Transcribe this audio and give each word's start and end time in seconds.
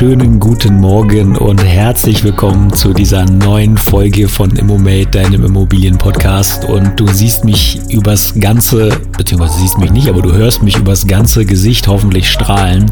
wunderschönen 0.00 0.40
guten 0.40 0.80
Morgen 0.80 1.36
und 1.36 1.62
herzlich 1.62 2.24
willkommen 2.24 2.72
zu 2.72 2.94
dieser 2.94 3.26
neuen 3.26 3.76
Folge 3.76 4.28
von 4.28 4.56
Immomate, 4.56 5.08
deinem 5.08 5.44
Immobilien-Podcast. 5.44 6.64
Und 6.64 6.98
du 6.98 7.06
siehst 7.06 7.44
mich 7.44 7.78
übers 7.90 8.32
ganze, 8.40 8.98
beziehungsweise 9.18 9.58
siehst 9.58 9.76
mich 9.76 9.90
nicht, 9.90 10.08
aber 10.08 10.22
du 10.22 10.32
hörst 10.32 10.62
mich 10.62 10.78
übers 10.78 11.06
ganze 11.06 11.44
Gesicht 11.44 11.86
hoffentlich 11.86 12.30
strahlen, 12.30 12.90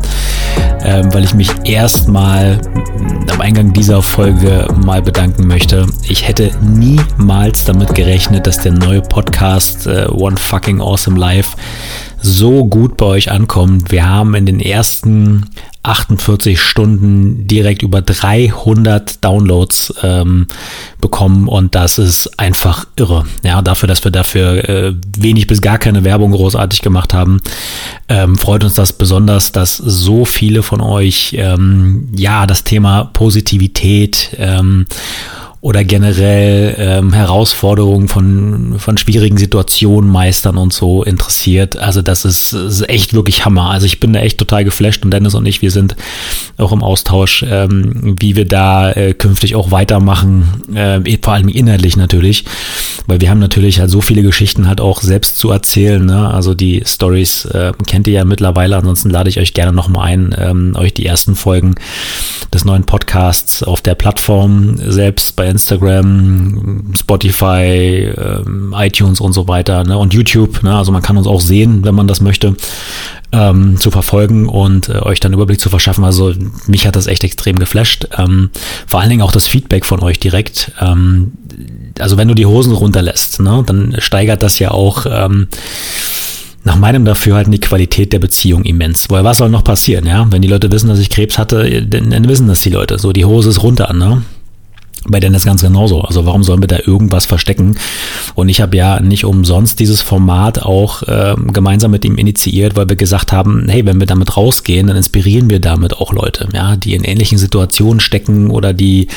ähm, 0.83 1.09
weil 1.15 1.25
ich 1.25 1.33
mich 1.33 1.49
erstmal 1.65 2.61
am 3.33 3.41
Eingang 3.41 3.73
dieser 3.73 4.03
Folge 4.03 4.69
mal 4.85 5.01
bedanken 5.01 5.47
möchte. 5.47 5.87
Ich 6.07 6.29
hätte 6.29 6.51
niemals 6.61 7.65
damit 7.65 7.95
gerechnet, 7.95 8.47
dass 8.47 8.59
der 8.59 8.73
neue 8.73 9.01
Podcast 9.01 9.87
äh, 9.87 10.09
One 10.09 10.37
Fucking 10.37 10.83
Awesome 10.83 11.19
Life 11.19 11.57
so 12.21 12.67
gut 12.67 12.99
bei 12.99 13.07
euch 13.07 13.31
ankommt. 13.31 13.93
Wir 13.93 14.07
haben 14.07 14.35
in 14.35 14.45
den 14.45 14.61
ersten 14.61 15.47
48 15.89 16.61
Stunden 16.61 17.47
direkt 17.47 17.83
über 17.83 18.03
300 18.03 19.25
Downloads 19.25 19.95
ähm, 20.03 20.47
bekommen 21.01 21.49
und 21.49 21.75
das 21.75 21.99
ist 21.99 22.39
einfach 22.39 22.87
irre. 22.97 23.25
Ja, 23.43 23.63
dafür, 23.63 23.87
dass 23.87 24.05
wir 24.05 24.11
dafür 24.11 24.69
äh, 24.69 24.95
wenig 25.17 25.47
bis 25.47 25.63
gar 25.63 25.79
keine 25.79 26.05
Werbung 26.05 26.33
großartig 26.33 26.83
gemacht 26.83 27.15
haben, 27.15 27.41
ähm, 28.09 28.37
freut 28.37 28.65
uns 28.65 28.75
das 28.75 28.93
besonders, 28.93 29.53
dass 29.53 29.77
so 29.77 30.25
viele 30.25 30.63
von 30.63 30.81
euch 30.81 31.35
ähm, 31.39 32.09
ja 32.15 32.47
das 32.47 32.65
Thema 32.65 33.05
Positivität 33.05 34.37
ähm, 34.39 34.87
oder 35.61 35.83
generell 35.83 36.77
ähm, 36.79 37.13
Herausforderungen 37.13 38.07
von, 38.07 38.77
von 38.79 38.97
schwierigen 38.97 39.37
Situationen 39.37 40.09
meistern 40.09 40.57
und 40.57 40.73
so 40.73 41.03
interessiert. 41.03 41.77
Also 41.77 42.01
das 42.01 42.25
ist, 42.25 42.53
ist 42.53 42.89
echt 42.89 43.13
wirklich 43.13 43.45
Hammer. 43.45 43.71
Also 43.71 43.87
ich 43.87 43.99
bin 43.99 44.13
da 44.13 44.21
echt 44.21 44.39
total 44.39 44.65
geflasht 44.65 45.05
und 45.05 45.11
Dennis 45.11 45.35
und 45.35 45.47
ich, 45.47 45.61
wir 45.61 45.73
sind 45.73 45.97
auch 46.59 46.71
im 46.71 46.85
Austausch, 46.85 47.45
ähm, 47.49 48.15
wie 48.21 48.37
wir 48.37 48.45
da 48.45 48.93
äh, 48.93 49.15
künftig 49.15 49.57
auch 49.57 49.73
weitermachen, 49.73 50.63
äh, 50.75 51.19
vor 51.21 51.35
allem 51.35 51.49
inhaltlich 51.49 51.97
natürlich, 51.97 52.45
weil 53.09 53.21
wir 53.21 53.29
haben 53.29 53.41
natürlich 53.41 53.81
halt 53.81 53.91
so 53.91 54.01
viele 54.01 54.23
Geschichten 54.23 54.69
halt 54.69 54.81
auch 54.81 55.03
selbst 55.03 55.39
zu 55.39 55.51
erzählen. 55.51 56.05
Ne? 56.07 56.33
Also 56.33 56.55
die 56.55 56.85
Stories 56.87 57.47
äh, 57.47 57.73
kennt 57.85 58.07
ihr 58.07 58.15
ja 58.15 58.25
mittlerweile, 58.25 58.77
ansonsten 58.77 59.11
lade 59.11 59.29
ich 59.29 59.41
euch 59.41 59.55
gerne 59.55 59.73
nochmal 59.73 60.07
ein, 60.07 60.37
ähm, 60.39 60.77
euch 60.77 60.95
die 60.95 61.07
ersten 61.07 61.35
Folgen 61.35 61.75
des 62.55 62.65
neuen 62.65 62.85
Podcasts 62.85 63.65
auf 63.65 63.81
der 63.81 63.97
Plattform 63.97 64.77
selbst 64.77 65.35
bei 65.35 65.48
Instagram, 65.51 66.93
Spotify, 66.97 68.13
ähm, 68.17 68.75
iTunes 68.77 69.21
und 69.21 69.33
so 69.33 69.49
weiter 69.49 69.85
ne? 69.85 69.99
und 69.99 70.15
YouTube. 70.15 70.63
Ne? 70.63 70.75
Also 70.77 70.93
man 70.93 71.03
kann 71.03 71.17
uns 71.17 71.27
auch 71.27 71.41
sehen, 71.41 71.85
wenn 71.85 71.95
man 71.95 72.07
das 72.07 72.21
möchte, 72.21 72.57
ähm, 73.33 73.77
zu 73.79 73.91
verfolgen 73.91 74.49
und 74.49 74.89
äh, 74.89 75.01
euch 75.01 75.21
dann 75.21 75.33
Überblick 75.33 75.61
zu 75.61 75.69
verschaffen. 75.69 76.05
Also 76.05 76.33
mich 76.67 76.87
hat 76.87 76.97
das 76.97 77.07
echt 77.07 77.25
extrem 77.25 77.59
geflasht. 77.59 78.09
Ähm, 78.17 78.51
vor 78.87 79.01
allen 79.01 79.11
Dingen 79.11 79.23
auch 79.23 79.33
das 79.33 79.47
Feedback 79.47 79.85
von 79.85 80.01
euch 80.01 80.19
direkt. 80.19 80.73
Ähm, 80.81 81.33
also 81.99 82.17
wenn 82.17 82.29
du 82.29 82.35
die 82.35 82.47
Hosen 82.47 82.73
runterlässt, 82.73 83.41
ne, 83.41 83.63
dann 83.67 83.97
steigert 83.99 84.43
das 84.43 84.59
ja 84.59 84.71
auch 84.71 85.07
ähm, 85.11 85.49
nach 86.65 86.77
meinem 86.77 87.05
Dafürhalten 87.05 87.53
die 87.53 87.61
Qualität 87.61 88.13
der 88.13 88.19
Beziehung 88.19 88.65
immens. 88.65 89.11
Weil 89.11 89.25
was 89.25 89.39
soll 89.39 89.49
noch 89.49 89.65
passieren, 89.65 90.07
ja? 90.07 90.27
Wenn 90.31 90.43
die 90.43 90.49
Leute 90.49 90.71
wissen, 90.71 90.89
dass 90.89 90.99
ich 90.99 91.11
Krebs 91.11 91.39
hatte, 91.39 91.83
dann, 91.87 92.11
dann 92.11 92.29
wissen 92.29 92.49
das 92.49 92.61
die 92.61 92.71
Leute. 92.71 92.99
So, 92.99 93.13
die 93.13 93.25
Hose 93.25 93.51
ist 93.51 93.63
runter, 93.63 93.93
ne? 93.93 94.23
Bei 95.11 95.21
denen 95.21 95.35
ist 95.35 95.47
ganz 95.47 95.63
genauso. 95.63 96.03
Also 96.03 96.27
warum 96.27 96.45
sollen 96.45 96.63
wir 96.63 96.69
da 96.69 96.79
irgendwas 96.85 97.27
verstecken? 97.27 97.77
Und 98.35 98.49
ich 98.49 98.61
habe 98.61 98.77
ja 98.77 99.01
nicht 99.01 99.25
umsonst 99.25 99.81
dieses 99.81 100.03
Format 100.03 100.63
auch 100.63 101.03
äh, 101.03 101.35
gemeinsam 101.53 101.91
mit 101.91 102.05
ihm 102.05 102.17
initiiert, 102.17 102.77
weil 102.77 102.89
wir 102.89 102.97
gesagt 102.97 103.33
haben, 103.33 103.69
hey, 103.69 103.87
wenn 103.87 103.99
wir 103.99 104.07
damit 104.07 104.37
rausgehen, 104.37 104.87
dann 104.87 104.97
inspirieren 104.97 105.51
wir 105.51 105.61
damit 105.61 105.95
auch 105.95 106.13
Leute, 106.13 106.49
ja, 106.53 106.77
die 106.77 106.95
in 106.95 107.05
ähnlichen 107.05 107.39
Situationen 107.39 108.01
stecken 108.01 108.51
oder 108.51 108.73
die 108.73 109.09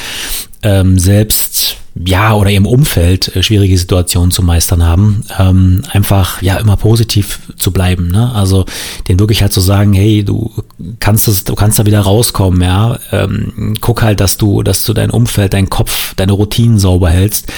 ähm, 0.64 0.98
selbst 0.98 1.78
ja 2.06 2.34
oder 2.34 2.52
im 2.52 2.66
Umfeld 2.66 3.36
äh, 3.36 3.44
schwierige 3.44 3.78
Situationen 3.78 4.32
zu 4.32 4.44
meistern 4.44 4.86
haben, 4.86 5.24
ähm, 5.40 5.82
einfach 5.92 6.42
ja 6.42 6.58
immer 6.58 6.78
positiv 6.78 7.40
zu 7.58 7.72
bleiben. 7.72 8.10
Ne? 8.10 8.32
Also 8.34 8.66
den 9.08 9.20
wirklich 9.20 9.42
halt 9.42 9.54
zu 9.54 9.62
sagen, 9.62 9.94
hey, 9.94 10.24
du 10.24 10.52
kannst 11.00 11.28
es, 11.28 11.44
du 11.44 11.56
kannst 11.56 11.80
da 11.80 11.86
wieder 11.86 12.02
rauskommen, 12.02 12.62
ja. 12.62 13.00
Ähm, 13.12 13.76
guck 13.82 14.02
halt, 14.02 14.20
dass 14.20 14.38
du, 14.38 14.64
dass 14.64 14.86
du 14.86 14.94
dein 14.94 15.10
Umfeld, 15.10 15.54
dein 15.54 15.70
Kopf, 15.70 16.14
deine 16.16 16.34
Routinen 16.34 16.80
sauber 16.80 17.10
hältst 17.10 17.52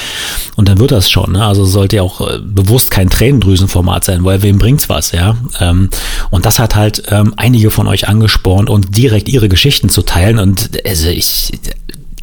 und 0.56 0.68
dann 0.70 0.80
wird 0.80 0.92
das 0.92 1.10
schon. 1.10 1.34
Ne? 1.34 1.46
Also 1.46 1.66
sollte 1.66 1.98
ja 1.98 2.02
auch 2.02 2.22
äh, 2.22 2.40
bewusst 2.40 2.92
kein 2.92 3.10
Tränendrüsenformat 3.10 4.04
sein, 4.04 4.24
weil 4.24 4.42
wem 4.42 4.58
bringt's 4.58 4.90
was, 4.90 5.12
ja. 5.12 5.36
Ähm, 5.60 5.90
und 6.30 6.46
das 6.46 6.60
hat 6.60 6.76
halt 6.76 7.04
ähm, 7.10 7.34
einige 7.38 7.72
von 7.72 7.88
euch 7.88 8.08
angespornt 8.08 8.70
und 8.70 8.98
direkt 8.98 9.30
ihre 9.30 9.50
Geschichten 9.50 9.90
zu 9.90 10.02
teilen 10.02 10.40
und 10.40 10.72
also 10.86 11.08
ich 11.08 11.52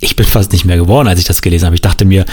ich 0.01 0.17
bin 0.17 0.27
fast 0.27 0.53
nicht 0.53 0.65
mehr 0.65 0.77
geworden, 0.77 1.09
als 1.09 1.21
ich 1.21 1.27
das 1.27 1.43
gelesen 1.43 1.67
habe. 1.67 1.75
Ich 1.75 1.83
dachte 1.83 2.05
mir, 2.05 2.25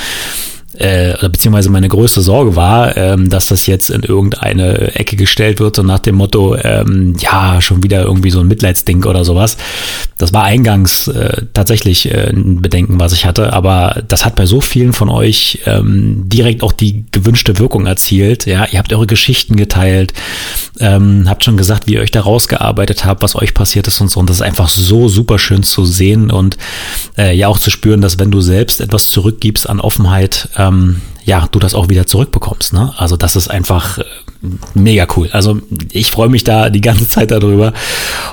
äh, 0.78 1.30
beziehungsweise 1.30 1.70
meine 1.70 1.90
größte 1.90 2.22
Sorge 2.22 2.56
war, 2.56 2.96
ähm, 2.98 3.30
dass 3.30 3.48
das 3.48 3.68
jetzt 3.68 3.90
in 3.90 4.04
irgendeine 4.04 4.96
Ecke 4.96 5.16
gestellt 5.16 5.60
wird, 5.60 5.76
so 5.76 5.84
nach 5.84 6.00
dem 6.00 6.16
Motto, 6.16 6.56
ähm, 6.56 7.16
ja, 7.20 7.62
schon 7.62 7.84
wieder 7.84 8.04
irgendwie 8.04 8.30
so 8.30 8.40
ein 8.40 8.48
Mitleidsding 8.48 9.04
oder 9.04 9.26
sowas. 9.26 9.58
Das 10.18 10.34
war 10.34 10.44
eingangs 10.44 11.08
äh, 11.08 11.44
tatsächlich 11.54 12.12
äh, 12.12 12.30
ein 12.30 12.62
Bedenken, 12.62 13.00
was 13.00 13.14
ich 13.14 13.26
hatte, 13.26 13.54
aber 13.54 14.04
das 14.08 14.26
hat 14.26 14.36
bei 14.36 14.46
so 14.46 14.62
vielen 14.62 14.94
von 14.94 15.10
euch 15.10 15.62
ähm, 15.66 16.24
direkt 16.28 16.64
auch 16.64 16.72
die 16.72 17.06
gewünschte 17.12 17.60
Wirkung 17.60 17.86
erzielt. 17.86 18.46
Ja, 18.46 18.66
ihr 18.72 18.80
habt 18.80 18.94
eure 18.94 19.08
Geschichten 19.08 19.56
geteilt, 19.56 20.14
ähm, 20.80 21.26
habt 21.28 21.44
schon 21.44 21.58
gesagt, 21.58 21.88
wie 21.88 21.94
ihr 21.94 22.02
euch 22.02 22.12
da 22.12 22.22
rausgearbeitet 22.22 23.06
habt, 23.06 23.24
was 23.24 23.36
euch 23.36 23.54
passiert 23.54 23.88
ist 23.88 24.00
und 24.02 24.10
so. 24.10 24.20
Und 24.20 24.30
das 24.30 24.38
ist 24.38 24.42
einfach 24.44 24.70
so 24.70 25.08
super 25.08 25.40
schön 25.40 25.64
zu 25.64 25.86
sehen 25.86 26.32
und 26.32 26.58
äh, 27.18 27.36
ja 27.36 27.48
auch 27.48 27.60
zu 27.60 27.70
spüren, 27.70 28.02
dass 28.02 28.20
wenn 28.20 28.32
du 28.32 28.42
selbst 28.42 28.82
etwas 28.82 29.12
zurückgibst 29.12 29.70
an 29.70 29.80
Offenheit, 29.80 30.50
ähm, 30.68 31.02
ja, 31.24 31.48
du 31.52 31.60
das 31.60 31.76
auch 31.76 31.90
wieder 31.90 32.08
zurückbekommst. 32.08 32.74
Ne? 32.74 32.94
Also 32.98 33.18
das 33.18 33.36
ist 33.36 33.50
einfach 33.50 33.98
äh, 33.98 34.04
mega 34.74 35.08
cool. 35.16 35.30
Also 35.32 35.60
ich 35.92 36.12
freue 36.12 36.30
mich 36.30 36.44
da 36.44 36.70
die 36.70 36.82
ganze 36.82 37.08
Zeit 37.10 37.32
darüber 37.32 37.74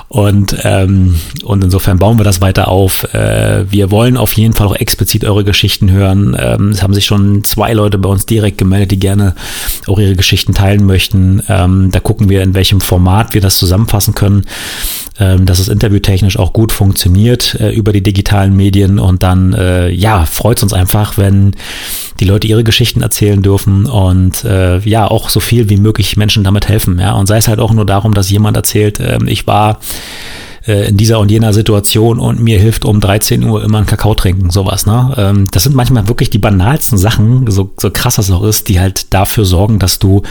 und, 0.07 0.55
ähm, 0.63 1.15
und 1.43 1.63
insofern 1.63 1.99
bauen 1.99 2.17
wir 2.17 2.23
das 2.23 2.41
weiter 2.41 2.67
auf. 2.67 3.03
Äh, 3.13 3.65
wir 3.71 3.91
wollen 3.91 4.17
auf 4.17 4.33
jeden 4.33 4.53
Fall 4.53 4.67
auch 4.67 4.75
explizit 4.75 5.25
eure 5.25 5.43
Geschichten 5.43 5.91
hören. 5.91 6.37
Ähm, 6.39 6.69
es 6.69 6.83
haben 6.83 6.93
sich 6.93 7.05
schon 7.05 7.43
zwei 7.43 7.73
Leute 7.73 7.97
bei 7.97 8.09
uns 8.09 8.25
direkt 8.25 8.57
gemeldet, 8.57 8.91
die 8.91 8.99
gerne 8.99 9.35
auch 9.87 9.99
ihre 9.99 10.15
Geschichten 10.15 10.53
teilen 10.53 10.85
möchten. 10.85 11.41
Ähm, 11.49 11.89
da 11.91 11.99
gucken 11.99 12.29
wir, 12.29 12.43
in 12.43 12.53
welchem 12.53 12.81
Format 12.81 13.33
wir 13.33 13.41
das 13.41 13.57
zusammenfassen 13.57 14.15
können, 14.15 14.45
ähm, 15.19 15.45
dass 15.45 15.59
es 15.59 15.69
interviewtechnisch 15.69 16.37
auch 16.37 16.53
gut 16.53 16.71
funktioniert 16.71 17.55
äh, 17.59 17.71
über 17.71 17.93
die 17.93 18.03
digitalen 18.03 18.55
Medien 18.55 18.99
und 18.99 19.23
dann 19.23 19.53
äh, 19.53 19.89
ja, 19.89 20.25
freut 20.25 20.57
es 20.57 20.63
uns 20.63 20.73
einfach, 20.73 21.17
wenn 21.17 21.55
die 22.19 22.25
Leute 22.25 22.47
ihre 22.47 22.63
Geschichten 22.63 23.01
erzählen 23.01 23.41
dürfen 23.41 23.85
und 23.85 24.43
äh, 24.43 24.79
ja, 24.79 25.07
auch 25.07 25.29
so 25.29 25.39
viel 25.39 25.69
wie 25.69 25.77
möglich 25.77 25.94
Menschen 26.17 26.43
damit 26.43 26.67
helfen. 26.67 26.99
Ja, 26.99 27.13
und 27.13 27.27
sei 27.27 27.37
es 27.37 27.47
halt 27.47 27.59
auch 27.59 27.73
nur 27.73 27.85
darum, 27.85 28.13
dass 28.13 28.29
jemand 28.29 28.57
erzählt, 28.57 28.99
äh, 28.99 29.19
ich 29.25 29.47
war 29.47 29.79
äh, 30.67 30.89
in 30.89 30.97
dieser 30.97 31.19
und 31.19 31.29
jener 31.29 31.53
Situation 31.53 32.19
und 32.19 32.39
mir 32.39 32.59
hilft 32.59 32.85
um 32.85 32.99
13 32.99 33.43
Uhr 33.43 33.63
immer 33.63 33.79
ein 33.79 33.85
Kakao 33.85 34.15
trinken, 34.15 34.49
sowas. 34.49 34.85
Ne? 34.85 35.13
Ähm, 35.17 35.47
das 35.51 35.63
sind 35.63 35.75
manchmal 35.75 36.07
wirklich 36.07 36.29
die 36.29 36.37
banalsten 36.37 36.97
Sachen, 36.97 37.49
so, 37.51 37.71
so 37.79 37.91
krass 37.91 38.15
das 38.15 38.31
auch 38.31 38.43
ist, 38.43 38.67
die 38.67 38.79
halt 38.79 39.13
dafür 39.13 39.45
sorgen, 39.45 39.79
dass 39.79 39.99
du 39.99 40.23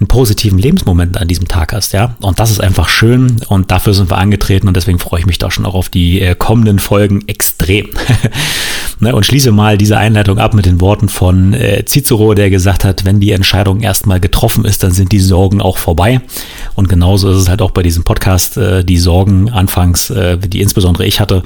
einen 0.00 0.08
positiven 0.08 0.58
Lebensmoment 0.58 1.18
an 1.18 1.28
diesem 1.28 1.48
Tag 1.48 1.72
hast, 1.72 1.92
ja. 1.92 2.16
Und 2.20 2.38
das 2.38 2.50
ist 2.50 2.60
einfach 2.60 2.88
schön 2.88 3.36
und 3.48 3.70
dafür 3.70 3.94
sind 3.94 4.10
wir 4.10 4.18
angetreten 4.18 4.68
und 4.68 4.76
deswegen 4.76 4.98
freue 4.98 5.20
ich 5.20 5.26
mich 5.26 5.38
da 5.38 5.50
schon 5.50 5.66
auch 5.66 5.74
auf 5.74 5.88
die 5.88 6.20
äh, 6.20 6.34
kommenden 6.34 6.78
Folgen 6.78 7.24
extrem. 7.28 7.88
ne? 9.00 9.14
Und 9.14 9.26
schließe 9.26 9.52
mal 9.52 9.78
diese 9.78 9.98
Einleitung 9.98 10.38
ab 10.38 10.54
mit 10.54 10.66
den 10.66 10.80
Worten 10.80 11.08
von 11.08 11.52
äh, 11.54 11.84
Cicero, 11.84 12.34
der 12.34 12.50
gesagt 12.50 12.84
hat, 12.84 13.04
wenn 13.04 13.20
die 13.20 13.32
Entscheidung 13.32 13.80
erstmal 13.80 14.20
getroffen 14.20 14.64
ist, 14.64 14.82
dann 14.82 14.92
sind 14.92 15.12
die 15.12 15.20
Sorgen 15.20 15.60
auch 15.60 15.78
vorbei. 15.78 16.20
Und 16.74 16.88
genauso 16.88 17.30
ist 17.30 17.38
es 17.38 17.48
halt 17.48 17.62
auch 17.62 17.70
bei 17.70 17.82
diesem 17.82 18.04
Podcast, 18.04 18.56
äh, 18.56 18.84
die 18.84 18.98
Sorgen 18.98 19.50
anfangs, 19.50 20.10
äh, 20.10 20.38
die 20.38 20.60
insbesondere 20.60 21.06
ich 21.06 21.20
hatte, 21.20 21.42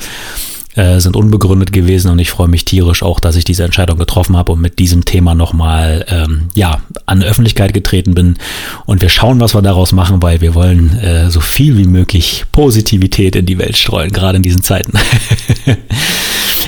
äh, 0.74 1.00
sind 1.00 1.16
unbegründet 1.16 1.72
gewesen 1.72 2.10
und 2.10 2.18
ich 2.18 2.30
freue 2.30 2.48
mich 2.48 2.64
tierisch 2.64 3.02
auch, 3.02 3.20
dass 3.20 3.36
ich 3.36 3.44
diese 3.44 3.64
Entscheidung 3.64 3.98
getroffen 3.98 4.36
habe 4.36 4.52
und 4.52 4.60
mit 4.60 4.78
diesem 4.78 5.04
Thema 5.04 5.34
nochmal 5.34 6.04
ähm, 6.08 6.48
ja, 6.54 6.80
an 7.06 7.22
Öffentlichkeit 7.22 7.74
getreten 7.74 8.14
bin. 8.14 8.36
Und 8.86 9.02
wir 9.02 9.08
schauen, 9.08 9.40
was 9.40 9.54
wir 9.54 9.62
daraus 9.62 9.92
machen, 9.92 10.22
weil 10.22 10.40
wir 10.40 10.54
wollen 10.54 10.98
äh, 10.98 11.30
so 11.30 11.40
viel 11.40 11.76
wie 11.76 11.86
möglich 11.86 12.44
Positivität 12.52 13.36
in 13.36 13.46
die 13.46 13.58
Welt 13.58 13.76
streuen, 13.76 14.10
gerade 14.12 14.36
in 14.36 14.42
diesen 14.42 14.62
Zeiten. 14.62 14.92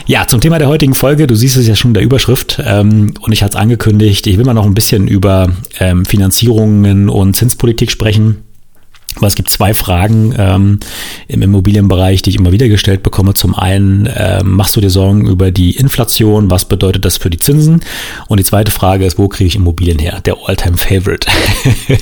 Ja, 0.07 0.27
zum 0.27 0.41
Thema 0.41 0.59
der 0.59 0.69
heutigen 0.69 0.95
Folge, 0.95 1.27
du 1.27 1.37
siehst 1.37 1.57
es 1.57 1.69
ja 1.69 1.77
schon 1.77 1.91
in 1.91 1.95
der 1.95 2.03
Überschrift 2.03 2.61
ähm, 2.65 3.15
und 3.21 3.33
ich 3.33 3.43
hatte 3.43 3.57
es 3.57 3.61
angekündigt, 3.61 4.27
ich 4.27 4.37
will 4.37 4.45
mal 4.45 4.55
noch 4.55 4.67
ein 4.67 4.75
bisschen 4.75 5.07
über 5.07 5.53
ähm, 5.79 6.05
Finanzierungen 6.05 7.09
und 7.09 7.35
Zinspolitik 7.35 7.91
sprechen. 7.91 8.39
Aber 9.17 9.27
es 9.27 9.35
gibt 9.35 9.51
zwei 9.51 9.75
Fragen 9.75 10.35
ähm, 10.37 10.81
im 11.29 11.43
Immobilienbereich, 11.43 12.23
die 12.23 12.31
ich 12.31 12.37
immer 12.37 12.53
wieder 12.53 12.69
gestellt 12.69 13.03
bekomme. 13.03 13.35
Zum 13.35 13.55
einen, 13.55 14.07
äh, 14.07 14.43
machst 14.43 14.75
du 14.77 14.81
dir 14.81 14.91
Sorgen 14.91 15.27
über 15.29 15.51
die 15.51 15.77
Inflation? 15.77 16.51
Was 16.51 16.65
bedeutet 16.65 17.05
das 17.05 17.19
für 17.19 17.31
die 17.31 17.39
Zinsen? 17.39 17.81
Und 18.29 18.41
die 18.41 18.45
zweite 18.45 18.73
Frage 18.73 19.05
ist, 19.05 19.19
wo 19.19 19.29
kriege 19.29 19.49
ich 19.49 19.57
Immobilien 19.57 19.99
her? 19.99 20.21
Der 20.25 20.37
Alltime 20.47 20.77
favorite 20.77 21.29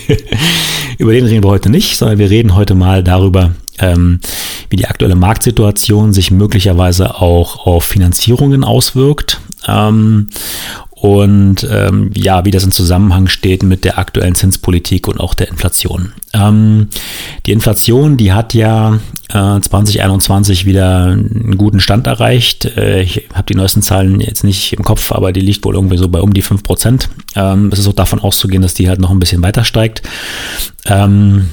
über 0.98 1.12
den 1.12 1.26
reden 1.26 1.42
wir 1.42 1.50
heute 1.50 1.70
nicht, 1.70 1.96
sondern 1.96 2.18
wir 2.18 2.30
reden 2.30 2.54
heute 2.54 2.74
mal 2.74 3.02
darüber, 3.02 3.54
ähm, 3.78 4.20
wie 4.68 4.76
die 4.76 4.86
aktuelle 4.86 5.16
Marktsituation 5.16 6.12
sich 6.12 6.30
möglicherweise 6.30 7.16
auch 7.20 7.66
auf 7.66 7.84
Finanzierungen 7.84 8.64
auswirkt. 8.64 9.40
Ähm, 9.66 10.28
und 11.00 11.66
ähm, 11.70 12.10
ja, 12.14 12.44
wie 12.44 12.50
das 12.50 12.62
in 12.62 12.72
Zusammenhang 12.72 13.26
steht 13.26 13.62
mit 13.62 13.84
der 13.84 13.98
aktuellen 13.98 14.34
Zinspolitik 14.34 15.08
und 15.08 15.18
auch 15.18 15.32
der 15.32 15.48
Inflation. 15.48 16.12
Ähm, 16.34 16.88
die 17.46 17.52
Inflation, 17.52 18.18
die 18.18 18.34
hat 18.34 18.52
ja 18.52 18.98
äh, 19.30 19.60
2021 19.60 20.66
wieder 20.66 21.06
einen 21.06 21.56
guten 21.56 21.80
Stand 21.80 22.06
erreicht. 22.06 22.66
Äh, 22.76 23.00
ich 23.00 23.28
habe 23.32 23.46
die 23.46 23.54
neuesten 23.54 23.80
Zahlen 23.80 24.20
jetzt 24.20 24.44
nicht 24.44 24.74
im 24.74 24.84
Kopf, 24.84 25.10
aber 25.12 25.32
die 25.32 25.40
liegt 25.40 25.64
wohl 25.64 25.74
irgendwie 25.74 25.96
so 25.96 26.06
bei 26.06 26.20
um 26.20 26.34
die 26.34 26.42
5 26.42 26.62
Prozent. 26.62 27.08
Ähm, 27.34 27.70
es 27.72 27.78
ist 27.78 27.88
auch 27.88 27.94
davon 27.94 28.20
auszugehen, 28.20 28.60
dass 28.60 28.74
die 28.74 28.90
halt 28.90 29.00
noch 29.00 29.10
ein 29.10 29.20
bisschen 29.20 29.42
weiter 29.42 29.64
steigt. 29.64 30.02
Ähm, 30.84 31.48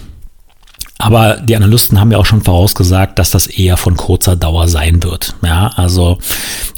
aber 0.98 1.38
die 1.38 1.56
Analysten 1.56 2.02
haben 2.02 2.12
ja 2.12 2.18
auch 2.18 2.26
schon 2.26 2.42
vorausgesagt, 2.42 3.18
dass 3.18 3.32
das 3.32 3.48
eher 3.48 3.78
von 3.78 3.96
kurzer 3.96 4.36
Dauer 4.36 4.68
sein 4.68 5.04
wird. 5.04 5.36
Ja, 5.42 5.72
also 5.76 6.18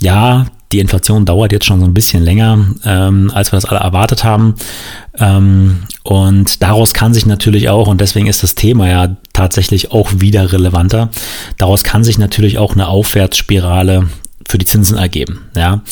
ja, 0.02 0.46
die 0.72 0.80
Inflation 0.80 1.26
dauert 1.26 1.52
jetzt 1.52 1.66
schon 1.66 1.80
so 1.80 1.86
ein 1.86 1.94
bisschen 1.94 2.24
länger, 2.24 2.60
ähm, 2.86 3.32
als 3.34 3.52
wir 3.52 3.58
das 3.58 3.66
alle 3.66 3.80
erwartet 3.80 4.24
haben. 4.24 4.56
Ähm, 5.18 5.80
und 6.04 6.62
daraus 6.62 6.94
kann 6.94 7.14
sich 7.14 7.26
natürlich 7.26 7.70
auch, 7.70 7.88
und 7.88 8.02
deswegen 8.02 8.28
ist 8.28 8.44
das 8.44 8.56
Thema 8.56 8.88
ja 8.88 9.18
tatsächlich 9.34 9.92
auch 9.92 10.10
wieder 10.18 10.52
relevanter, 10.52 11.10
daraus 11.58 11.84
kann 11.84 12.04
sich 12.04 12.18
natürlich 12.18 12.58
auch 12.58 12.74
eine 12.74 12.88
Aufwärtsspirale 12.88 14.10
für 14.50 14.58
die 14.58 14.66
Zinsen 14.66 14.98
ergeben. 14.98 15.42
Ja. 15.56 15.84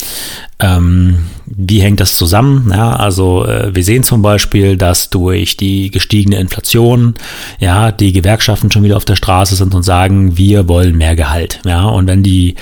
Ähm, 0.59 1.27
wie 1.45 1.79
hängt 1.79 1.99
das 1.99 2.17
zusammen? 2.17 2.71
Ja, 2.73 2.95
also 2.95 3.45
äh, 3.45 3.75
wir 3.75 3.83
sehen 3.83 4.03
zum 4.03 4.23
Beispiel, 4.23 4.77
dass 4.77 5.11
durch 5.11 5.57
die 5.57 5.91
gestiegene 5.91 6.39
Inflation 6.39 7.13
ja 7.59 7.91
die 7.91 8.13
Gewerkschaften 8.13 8.71
schon 8.71 8.81
wieder 8.81 8.97
auf 8.97 9.05
der 9.05 9.15
Straße 9.15 9.55
sind 9.55 9.75
und 9.75 9.83
sagen, 9.83 10.39
wir 10.39 10.67
wollen 10.67 10.97
mehr 10.97 11.15
Gehalt. 11.15 11.59
Ja, 11.65 11.85
und 11.85 12.07
wenn 12.07 12.23
die 12.23 12.55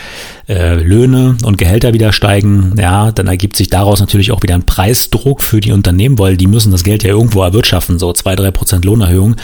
äh, 0.50 0.76
Löhne 0.76 1.38
und 1.44 1.58
Gehälter 1.58 1.94
wieder 1.94 2.12
steigen, 2.12 2.76
ja, 2.78 3.14
dann 3.14 3.28
ergibt 3.28 3.56
sich 3.56 3.70
daraus 3.70 4.02
natürlich 4.02 4.34
auch 4.34 4.44
wieder 4.44 4.56
ein 4.56 4.66
Preisdruck 4.66 5.42
für 5.42 5.62
die 5.62 5.72
Unternehmen, 5.72 6.20
weil 6.20 6.36
die 6.36 6.48
müssen 6.48 6.74
das 6.74 6.84
Geld 6.84 7.04
ja 7.04 7.12
irgendwo 7.12 7.42
erwirtschaften, 7.42 8.00
so 8.00 8.12
zwei 8.12 8.36
drei 8.36 8.52
Prozent 8.52 8.84
Lohnerhöhung. 8.84 9.38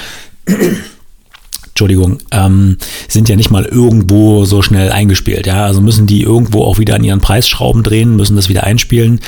Entschuldigung, 1.82 2.20
ähm, 2.30 2.78
sind 3.08 3.28
ja 3.28 3.36
nicht 3.36 3.50
mal 3.50 3.66
irgendwo 3.66 4.46
so 4.46 4.62
schnell 4.62 4.92
eingespielt. 4.92 5.48
Ja, 5.48 5.66
also 5.66 5.82
müssen 5.82 6.06
die 6.06 6.22
irgendwo 6.22 6.64
auch 6.64 6.78
wieder 6.78 6.94
an 6.94 7.04
ihren 7.04 7.22
Preisschrauben 7.22 7.82
drehen, 7.82 8.16
müssen 8.16 8.36
das 8.36 8.50
wieder 8.50 8.66
einspielen. 8.66 9.20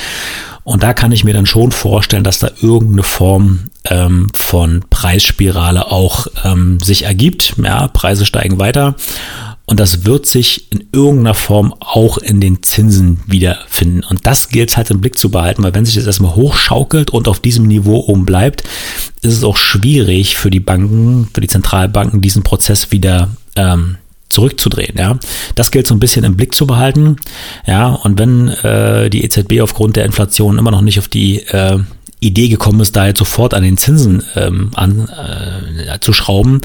Und 0.64 0.84
da 0.84 0.94
kann 0.94 1.12
ich 1.12 1.24
mir 1.24 1.34
dann 1.34 1.48
schon 1.48 1.72
vorstellen, 1.72 2.24
dass 2.24 2.38
da 2.38 2.52
irgendeine 2.62 3.02
Form 3.02 3.62
ähm, 3.86 4.28
von 4.36 4.86
Preisspirale 4.92 5.92
auch 5.92 6.28
ähm, 6.46 6.80
sich 6.80 7.06
ergibt. 7.06 7.56
Ja, 7.58 7.88
Preise 7.88 8.24
steigen 8.28 8.60
weiter. 8.60 8.96
Und 9.65 9.80
das 9.80 10.06
wird 10.06 10.25
sich 10.25 10.71
in 10.71 10.83
irgendeiner 10.92 11.33
Form 11.33 11.74
auch 11.80 12.18
in 12.18 12.42
den 12.42 12.63
Zinsen 12.63 13.21
wiederfinden. 13.27 14.04
Und 14.04 14.27
das 14.27 14.50
gilt 14.50 14.75
halt 14.75 14.92
im 14.92 15.00
Blick 15.00 15.18
zu 15.18 15.31
behalten, 15.31 15.63
weil 15.63 15.74
wenn 15.74 15.86
sich 15.86 15.95
das 15.95 16.06
erstmal 16.06 16.36
hochschaukelt 16.36 17.12
und 17.12 17.30
auf 17.30 17.39
diesem 17.39 17.68
Niveau 17.68 18.04
oben 18.07 18.25
bleibt, 18.25 18.63
ist 19.21 19.33
es 19.33 19.44
auch 19.44 19.56
schwierig 19.56 20.38
für 20.38 20.50
die 20.50 20.60
Banken, 20.60 21.30
für 21.33 21.39
die 21.39 21.48
Zentralbanken, 21.48 22.19
diesen 22.19 22.44
Prozess 22.44 22.92
wieder 22.92 23.30
ähm, 23.56 23.98
zurückzudrehen. 24.27 24.98
Ja, 24.98 25.18
das 25.56 25.71
gilt 25.71 25.88
so 25.88 25.95
ein 25.95 26.00
bisschen 26.00 26.25
im 26.25 26.36
Blick 26.36 26.54
zu 26.54 26.68
behalten. 26.68 27.15
Ja, 27.65 27.88
und 27.88 28.19
wenn 28.19 28.50
äh, 28.50 29.10
die 29.10 29.24
EZB 29.24 29.62
aufgrund 29.62 29.95
der 29.95 30.06
Inflation 30.06 30.57
immer 30.57 30.71
noch 30.71 30.81
nicht 30.81 31.00
auf 31.00 31.07
die 31.07 31.39
äh, 31.39 31.80
Idee 32.25 32.48
gekommen 32.48 32.80
ist, 32.80 32.96
da 32.96 33.08
jetzt 33.08 33.20
sofort 33.20 33.54
an 33.54 33.64
den 33.64 33.78
Zinsen 33.78 34.24
ähm, 34.36 34.72
an, 34.74 35.08
äh, 35.10 36.00
zu 36.00 36.14
schrauben, 36.14 36.62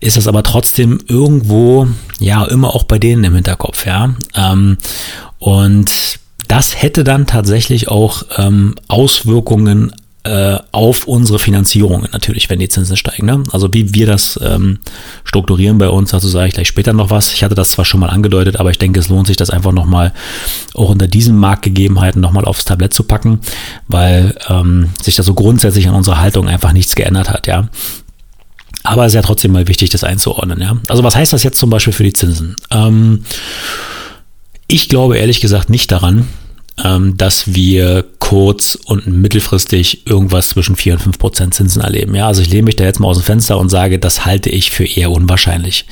ist 0.00 0.16
das 0.16 0.28
aber 0.28 0.42
trotzdem 0.42 0.98
irgendwo, 1.08 1.88
ja, 2.18 2.44
immer 2.44 2.74
auch 2.74 2.84
bei 2.84 2.98
denen 2.98 3.24
im 3.24 3.34
Hinterkopf, 3.34 3.86
ja. 3.86 4.14
Ähm, 4.34 4.78
und 5.38 5.90
das 6.48 6.82
hätte 6.82 7.04
dann 7.04 7.26
tatsächlich 7.26 7.88
auch 7.88 8.24
ähm, 8.36 8.74
Auswirkungen 8.88 9.92
äh, 10.24 10.58
auf 10.72 11.06
unsere 11.06 11.38
Finanzierungen 11.38 12.08
natürlich, 12.12 12.50
wenn 12.50 12.58
die 12.58 12.68
Zinsen 12.68 12.96
steigen. 12.96 13.26
Ne? 13.26 13.42
Also 13.52 13.72
wie 13.72 13.94
wir 13.94 14.06
das 14.06 14.38
ähm, 14.42 14.78
strukturieren 15.24 15.78
bei 15.78 15.88
uns, 15.88 16.10
dazu 16.10 16.28
sage 16.28 16.48
ich 16.48 16.54
gleich 16.54 16.68
später 16.68 16.92
noch 16.92 17.10
was. 17.10 17.32
Ich 17.32 17.42
hatte 17.42 17.54
das 17.54 17.70
zwar 17.70 17.86
schon 17.86 18.00
mal 18.00 18.10
angedeutet, 18.10 18.60
aber 18.60 18.70
ich 18.70 18.78
denke, 18.78 19.00
es 19.00 19.08
lohnt 19.08 19.26
sich, 19.26 19.38
das 19.38 19.48
einfach 19.48 19.72
nochmal 19.72 20.12
auch 20.74 20.90
unter 20.90 21.08
diesen 21.08 21.38
Marktgegebenheiten 21.38 22.20
nochmal 22.20 22.44
aufs 22.44 22.66
Tablett 22.66 22.92
zu 22.92 23.04
packen, 23.04 23.40
weil 23.88 24.34
ähm, 24.48 24.90
sich 25.02 25.16
da 25.16 25.22
so 25.22 25.32
grundsätzlich 25.32 25.88
an 25.88 25.94
unserer 25.94 26.20
Haltung 26.20 26.48
einfach 26.48 26.72
nichts 26.72 26.94
geändert 26.94 27.30
hat, 27.30 27.46
ja. 27.46 27.68
Aber 28.82 29.04
es 29.04 29.12
ist 29.12 29.16
ja 29.16 29.22
trotzdem 29.22 29.52
mal 29.52 29.68
wichtig, 29.68 29.90
das 29.90 30.04
einzuordnen, 30.04 30.60
ja. 30.60 30.76
Also 30.88 31.02
was 31.02 31.16
heißt 31.16 31.32
das 31.32 31.42
jetzt 31.42 31.58
zum 31.58 31.70
Beispiel 31.70 31.92
für 31.92 32.04
die 32.04 32.12
Zinsen? 32.12 32.56
Ähm, 32.70 33.24
ich 34.66 34.88
glaube 34.88 35.16
ehrlich 35.18 35.40
gesagt 35.40 35.70
nicht 35.70 35.90
daran, 35.90 36.28
ähm, 36.84 37.16
dass 37.16 37.54
wir 37.54 38.04
kurz- 38.18 38.76
und 38.84 39.06
mittelfristig 39.06 40.06
irgendwas 40.06 40.50
zwischen 40.50 40.76
4 40.76 40.94
und 40.94 40.98
5 41.00 41.18
Prozent 41.18 41.54
Zinsen 41.54 41.82
erleben. 41.82 42.14
Ja, 42.14 42.28
also 42.28 42.42
ich 42.42 42.50
lehne 42.50 42.64
mich 42.64 42.76
da 42.76 42.84
jetzt 42.84 43.00
mal 43.00 43.08
aus 43.08 43.18
dem 43.18 43.24
Fenster 43.24 43.58
und 43.58 43.70
sage, 43.70 43.98
das 43.98 44.24
halte 44.24 44.50
ich 44.50 44.70
für 44.70 44.84
eher 44.84 45.10
unwahrscheinlich. 45.10 45.84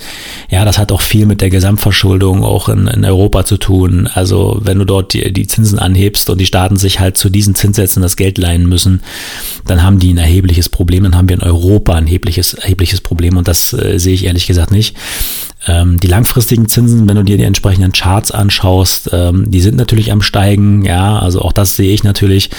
Ja, 0.50 0.64
das 0.64 0.78
hat 0.78 0.92
auch 0.92 1.00
viel 1.00 1.26
mit 1.26 1.40
der 1.40 1.50
Gesamtverschuldung 1.50 2.44
auch 2.44 2.68
in, 2.68 2.86
in 2.86 3.04
Europa 3.04 3.44
zu 3.44 3.56
tun. 3.56 4.06
Also 4.12 4.60
wenn 4.62 4.78
du 4.78 4.84
dort 4.84 5.14
die, 5.14 5.32
die 5.32 5.46
Zinsen 5.46 5.78
anhebst 5.78 6.30
und 6.30 6.38
die 6.38 6.46
Staaten 6.46 6.76
sich 6.76 7.00
halt 7.00 7.16
zu 7.16 7.28
diesen 7.28 7.54
Zinssätzen 7.54 8.02
das 8.02 8.16
Geld 8.16 8.38
leihen 8.38 8.68
müssen, 8.68 9.02
dann 9.66 9.82
haben 9.82 9.98
die 9.98 10.12
ein 10.12 10.18
erhebliches 10.18 10.68
Problem. 10.68 11.04
Dann 11.04 11.16
haben 11.16 11.28
wir 11.28 11.36
in 11.36 11.42
Europa 11.42 11.94
ein 11.94 12.06
erhebliches, 12.06 12.54
erhebliches 12.54 13.00
Problem 13.00 13.36
und 13.36 13.48
das 13.48 13.72
äh, 13.72 13.98
sehe 13.98 14.14
ich 14.14 14.24
ehrlich 14.24 14.46
gesagt 14.46 14.70
nicht. 14.70 14.96
Ähm, 15.66 15.98
die 15.98 16.06
langfristigen 16.06 16.68
Zinsen, 16.68 17.08
wenn 17.08 17.16
du 17.16 17.24
dir 17.24 17.36
die 17.36 17.44
entsprechenden 17.44 17.92
Charts 17.92 18.30
anschaust, 18.30 19.10
ähm, 19.12 19.50
die 19.50 19.60
sind 19.60 19.76
natürlich 19.76 20.12
am 20.12 20.22
Steigen, 20.22 20.84
ja, 20.84 21.18
also 21.18 21.42
auch 21.42 21.52
das 21.52 21.76
sehe 21.76 21.92
ich 21.92 22.04
natürlich. 22.04 22.50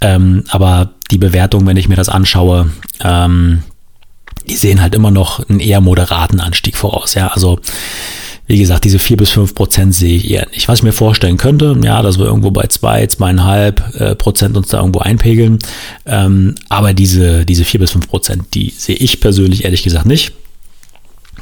Ähm, 0.00 0.44
aber 0.48 0.90
die 1.10 1.18
Bewertung, 1.18 1.66
wenn 1.66 1.76
ich 1.76 1.88
mir 1.88 1.96
das 1.96 2.08
anschaue, 2.08 2.70
ähm, 3.02 3.62
die 4.48 4.56
sehen 4.56 4.82
halt 4.82 4.94
immer 4.94 5.10
noch 5.10 5.48
einen 5.48 5.60
eher 5.60 5.80
moderaten 5.80 6.40
Anstieg 6.40 6.76
voraus, 6.76 7.14
ja, 7.14 7.28
also 7.28 7.60
wie 8.50 8.58
gesagt, 8.58 8.84
diese 8.84 8.98
vier 8.98 9.16
bis 9.16 9.30
fünf 9.30 9.54
Prozent 9.54 9.94
sehe 9.94 10.16
ich 10.16 10.28
eher 10.28 10.48
nicht. 10.50 10.66
Was 10.66 10.80
ich 10.80 10.82
mir 10.82 10.92
vorstellen 10.92 11.36
könnte, 11.36 11.78
ja, 11.84 12.02
dass 12.02 12.18
wir 12.18 12.26
irgendwo 12.26 12.50
bei 12.50 12.66
zwei, 12.66 13.06
zweieinhalb 13.06 13.94
äh, 13.94 14.16
Prozent 14.16 14.56
uns 14.56 14.66
da 14.66 14.78
irgendwo 14.78 14.98
einpegeln. 14.98 15.60
Ähm, 16.04 16.56
aber 16.68 16.92
diese, 16.92 17.46
diese 17.46 17.64
vier 17.64 17.78
bis 17.78 17.92
fünf 17.92 18.08
Prozent, 18.08 18.52
die 18.54 18.70
sehe 18.76 18.96
ich 18.96 19.20
persönlich 19.20 19.64
ehrlich 19.64 19.84
gesagt 19.84 20.06
nicht. 20.06 20.32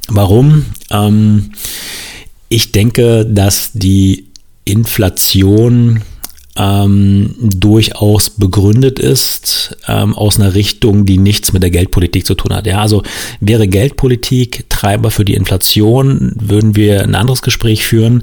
Warum? 0.08 0.64
Ähm, 0.90 1.52
ich 2.48 2.72
denke, 2.72 3.26
dass 3.26 3.72
die 3.72 4.28
Inflation 4.64 6.02
ähm, 6.58 7.34
durchaus 7.38 8.30
begründet 8.30 8.98
ist 8.98 9.76
ähm, 9.86 10.14
aus 10.14 10.38
einer 10.38 10.54
Richtung, 10.54 11.06
die 11.06 11.18
nichts 11.18 11.52
mit 11.52 11.62
der 11.62 11.70
Geldpolitik 11.70 12.26
zu 12.26 12.34
tun 12.34 12.54
hat. 12.54 12.66
Ja, 12.66 12.80
also 12.80 13.02
wäre 13.40 13.68
Geldpolitik 13.68 14.68
Treiber 14.68 15.10
für 15.10 15.24
die 15.24 15.34
Inflation, 15.34 16.32
würden 16.38 16.74
wir 16.74 17.02
ein 17.02 17.14
anderes 17.14 17.42
Gespräch 17.42 17.86
führen. 17.86 18.22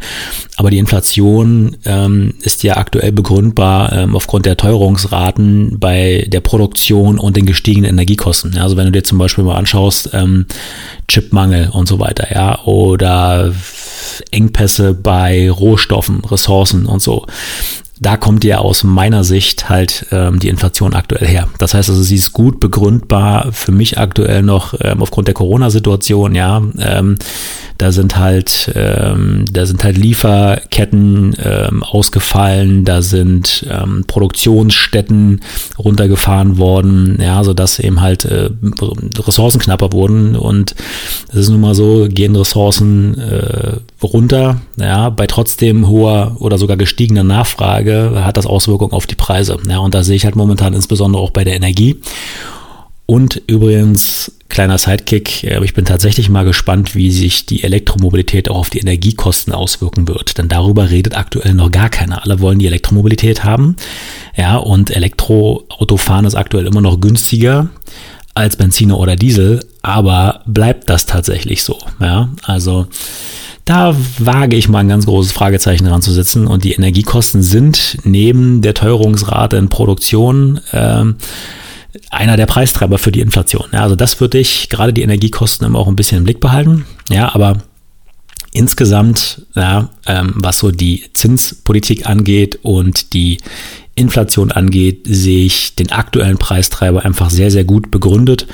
Aber 0.57 0.69
die 0.69 0.77
Inflation 0.77 1.77
ähm, 1.85 2.33
ist 2.41 2.63
ja 2.63 2.77
aktuell 2.77 3.11
begründbar 3.11 3.93
ähm, 3.93 4.15
aufgrund 4.15 4.45
der 4.45 4.57
Teuerungsraten 4.57 5.79
bei 5.79 6.25
der 6.27 6.41
Produktion 6.41 7.19
und 7.19 7.37
den 7.37 7.45
gestiegenen 7.45 7.89
Energiekosten. 7.91 8.53
Ja, 8.55 8.63
also 8.63 8.75
wenn 8.75 8.85
du 8.85 8.91
dir 8.91 9.03
zum 9.03 9.17
Beispiel 9.17 9.43
mal 9.43 9.55
anschaust, 9.55 10.09
ähm, 10.13 10.45
Chipmangel 11.07 11.69
und 11.69 11.87
so 11.87 11.99
weiter, 11.99 12.33
ja, 12.33 12.63
oder 12.63 13.53
Engpässe 14.31 14.93
bei 14.93 15.49
Rohstoffen, 15.49 16.23
Ressourcen 16.25 16.85
und 16.85 17.01
so 17.01 17.25
da 17.99 18.17
kommt 18.17 18.43
ja 18.43 18.57
aus 18.57 18.83
meiner 18.83 19.23
Sicht 19.23 19.69
halt 19.69 20.07
ähm, 20.11 20.39
die 20.39 20.49
Inflation 20.49 20.93
aktuell 20.93 21.27
her. 21.27 21.47
Das 21.59 21.73
heißt 21.73 21.89
also, 21.89 22.01
sie 22.03 22.15
ist 22.15 22.33
gut 22.33 22.59
begründbar 22.59 23.51
für 23.53 23.71
mich 23.71 23.97
aktuell 23.97 24.41
noch 24.41 24.73
ähm, 24.81 25.01
aufgrund 25.01 25.27
der 25.27 25.33
Corona-Situation, 25.33 26.35
ja. 26.35 26.61
Ähm, 26.77 27.15
da 27.77 27.91
sind 27.91 28.17
halt, 28.17 28.71
ähm, 28.75 29.45
da 29.51 29.65
sind 29.65 29.83
halt 29.83 29.97
Lieferketten 29.97 31.35
ähm, 31.41 31.83
ausgefallen, 31.83 32.85
da 32.85 33.01
sind 33.01 33.65
ähm, 33.69 34.05
Produktionsstätten 34.07 35.41
runtergefahren 35.77 36.57
worden, 36.57 37.17
ja, 37.21 37.43
so 37.43 37.53
dass 37.53 37.79
eben 37.79 38.01
halt 38.01 38.25
äh, 38.25 38.49
Ressourcen 39.19 39.59
knapper 39.59 39.91
wurden 39.91 40.35
und 40.35 40.75
es 41.29 41.35
ist 41.35 41.49
nun 41.49 41.61
mal 41.61 41.75
so, 41.75 42.07
gehen 42.09 42.35
Ressourcen 42.35 43.19
äh, 43.19 43.77
runter, 44.03 44.61
ja, 44.77 45.09
bei 45.09 45.27
trotzdem 45.27 45.87
hoher 45.87 46.37
oder 46.39 46.57
sogar 46.57 46.77
gestiegener 46.77 47.23
Nachfrage 47.23 48.23
hat 48.23 48.37
das 48.37 48.45
Auswirkungen 48.45 48.93
auf 48.93 49.07
die 49.07 49.15
Preise, 49.15 49.57
ja, 49.67 49.79
und 49.79 49.93
da 49.93 50.03
sehe 50.03 50.15
ich 50.15 50.25
halt 50.25 50.35
momentan 50.35 50.73
insbesondere 50.73 51.21
auch 51.21 51.31
bei 51.31 51.43
der 51.43 51.55
Energie 51.55 51.99
und 53.05 53.41
übrigens, 53.45 54.31
kleiner 54.49 54.77
Sidekick, 54.79 55.43
äh, 55.43 55.63
ich 55.63 55.73
bin 55.73 55.85
tatsächlich 55.85 56.29
mal 56.29 56.43
gespannt, 56.43 56.95
wie 56.95 57.11
sich 57.11 57.45
die 57.45 57.63
Elektromobilität 57.63 58.49
auch 58.49 58.57
auf 58.57 58.69
die 58.71 58.79
Energiekosten 58.79 59.53
auswirken 59.53 60.07
wird. 60.07 60.37
Denn 60.37 60.47
darüber 60.47 60.89
redet 60.89 61.15
aktuell 61.15 61.53
noch 61.53 61.71
gar 61.71 61.89
keiner. 61.89 62.23
Alle 62.23 62.39
wollen 62.39 62.57
die 62.57 62.67
Elektromobilität 62.67 63.43
haben. 63.43 63.75
Ja, 64.35 64.57
und 64.57 64.89
Elektroautofahren 64.89 66.25
ist 66.25 66.35
aktuell 66.35 66.65
immer 66.65 66.81
noch 66.81 66.99
günstiger 66.99 67.69
als 68.33 68.57
Benziner 68.57 68.97
oder 68.99 69.15
Diesel, 69.15 69.63
aber 69.81 70.41
bleibt 70.45 70.89
das 70.89 71.05
tatsächlich 71.05 71.63
so? 71.63 71.77
Ja, 72.01 72.29
also 72.43 72.87
da 73.65 73.95
wage 74.19 74.55
ich 74.55 74.69
mal 74.69 74.79
ein 74.79 74.87
ganz 74.87 75.07
großes 75.07 75.31
Fragezeichen 75.31 75.85
dran 75.85 76.03
zu 76.03 76.11
setzen 76.11 76.45
und 76.45 76.63
die 76.63 76.73
Energiekosten 76.73 77.41
sind 77.41 77.97
neben 78.03 78.61
der 78.61 78.75
Teuerungsrate 78.75 79.57
in 79.57 79.69
Produktion 79.69 80.61
äh, 80.71 81.03
einer 82.11 82.37
der 82.37 82.45
Preistreiber 82.45 82.99
für 82.99 83.11
die 83.11 83.21
Inflation. 83.21 83.65
Ja, 83.73 83.81
also 83.81 83.95
das 83.95 84.19
würde 84.21 84.37
ich 84.37 84.69
gerade 84.69 84.93
die 84.93 85.01
Energiekosten 85.01 85.65
immer 85.65 85.79
auch 85.79 85.87
ein 85.87 85.95
bisschen 85.95 86.19
im 86.19 86.23
Blick 86.25 86.39
behalten. 86.39 86.85
Ja, 87.09 87.33
aber 87.33 87.57
insgesamt, 88.51 89.41
ja, 89.55 89.89
ähm, 90.05 90.33
was 90.35 90.59
so 90.59 90.71
die 90.71 91.03
Zinspolitik 91.13 92.07
angeht 92.07 92.59
und 92.61 93.13
die 93.13 93.39
Inflation 93.95 94.51
angeht, 94.51 95.01
sehe 95.05 95.45
ich 95.45 95.75
den 95.75 95.91
aktuellen 95.91 96.37
Preistreiber 96.37 97.03
einfach 97.03 97.29
sehr, 97.29 97.49
sehr 97.49 97.63
gut 97.63 97.91
begründet. 97.91 98.45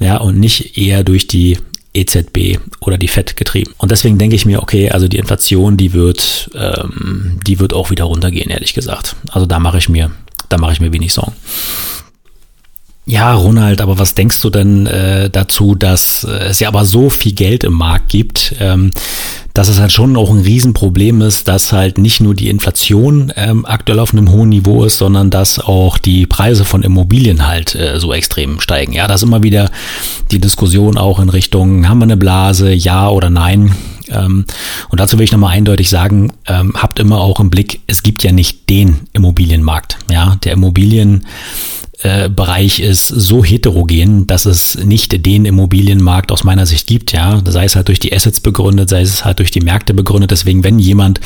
Ja, 0.00 0.18
und 0.18 0.38
nicht 0.38 0.76
eher 0.76 1.04
durch 1.04 1.26
die 1.26 1.58
EZB 1.92 2.58
oder 2.80 2.98
die 2.98 3.08
FED 3.08 3.36
getrieben. 3.36 3.72
Und 3.78 3.90
deswegen 3.90 4.18
denke 4.18 4.36
ich 4.36 4.46
mir, 4.46 4.62
okay, 4.62 4.90
also 4.90 5.08
die 5.08 5.18
Inflation, 5.18 5.76
die 5.76 5.92
wird, 5.92 6.50
ähm, 6.54 7.40
die 7.46 7.58
wird 7.58 7.72
auch 7.72 7.90
wieder 7.90 8.04
runtergehen, 8.04 8.50
ehrlich 8.50 8.74
gesagt. 8.74 9.16
Also 9.30 9.46
da 9.46 9.58
mache 9.58 9.78
ich 9.78 9.88
mir, 9.88 10.10
da 10.48 10.58
mache 10.58 10.72
ich 10.72 10.80
mir 10.80 10.92
wenig 10.92 11.12
Sorgen. 11.12 11.32
Ja, 13.10 13.34
Ronald, 13.34 13.80
aber 13.80 13.98
was 13.98 14.14
denkst 14.14 14.40
du 14.40 14.50
denn 14.50 14.86
äh, 14.86 15.30
dazu, 15.30 15.74
dass 15.74 16.22
äh, 16.22 16.44
es 16.44 16.60
ja 16.60 16.68
aber 16.68 16.84
so 16.84 17.10
viel 17.10 17.32
Geld 17.32 17.64
im 17.64 17.72
Markt 17.72 18.08
gibt, 18.08 18.54
ähm, 18.60 18.92
dass 19.52 19.66
es 19.66 19.80
halt 19.80 19.90
schon 19.90 20.16
auch 20.16 20.30
ein 20.30 20.42
Riesenproblem 20.42 21.20
ist, 21.22 21.48
dass 21.48 21.72
halt 21.72 21.98
nicht 21.98 22.20
nur 22.20 22.36
die 22.36 22.48
Inflation 22.48 23.32
ähm, 23.34 23.66
aktuell 23.66 23.98
auf 23.98 24.12
einem 24.12 24.30
hohen 24.30 24.50
Niveau 24.50 24.84
ist, 24.84 24.98
sondern 24.98 25.28
dass 25.28 25.58
auch 25.58 25.98
die 25.98 26.24
Preise 26.26 26.64
von 26.64 26.84
Immobilien 26.84 27.48
halt 27.48 27.74
äh, 27.74 27.98
so 27.98 28.12
extrem 28.12 28.60
steigen. 28.60 28.92
Ja, 28.92 29.08
da 29.08 29.14
ist 29.14 29.24
immer 29.24 29.42
wieder 29.42 29.72
die 30.30 30.38
Diskussion 30.38 30.96
auch 30.96 31.18
in 31.18 31.30
Richtung, 31.30 31.88
haben 31.88 31.98
wir 31.98 32.04
eine 32.04 32.16
Blase, 32.16 32.72
ja 32.72 33.08
oder 33.08 33.28
nein. 33.28 33.74
Ähm, 34.08 34.44
und 34.88 35.00
dazu 35.00 35.18
will 35.18 35.24
ich 35.24 35.32
nochmal 35.32 35.56
eindeutig 35.56 35.90
sagen, 35.90 36.32
ähm, 36.46 36.74
habt 36.76 37.00
immer 37.00 37.18
auch 37.18 37.40
im 37.40 37.50
Blick, 37.50 37.80
es 37.88 38.04
gibt 38.04 38.22
ja 38.22 38.30
nicht 38.30 38.70
den 38.70 39.00
Immobilienmarkt. 39.14 39.98
Ja, 40.08 40.36
der 40.44 40.52
Immobilien 40.52 41.26
Bereich 42.34 42.80
ist 42.80 43.08
so 43.08 43.44
heterogen, 43.44 44.26
dass 44.26 44.46
es 44.46 44.76
nicht 44.76 45.26
den 45.26 45.44
Immobilienmarkt 45.44 46.32
aus 46.32 46.44
meiner 46.44 46.64
Sicht 46.64 46.86
gibt, 46.86 47.12
ja. 47.12 47.42
Sei 47.46 47.64
es 47.64 47.76
halt 47.76 47.88
durch 47.88 48.00
die 48.00 48.14
Assets 48.14 48.40
begründet, 48.40 48.88
sei 48.88 49.02
es 49.02 49.24
halt 49.24 49.38
durch 49.38 49.50
die 49.50 49.60
Märkte 49.60 49.92
begründet. 49.92 50.30
Deswegen, 50.30 50.64
wenn 50.64 50.78
jemand 50.78 51.20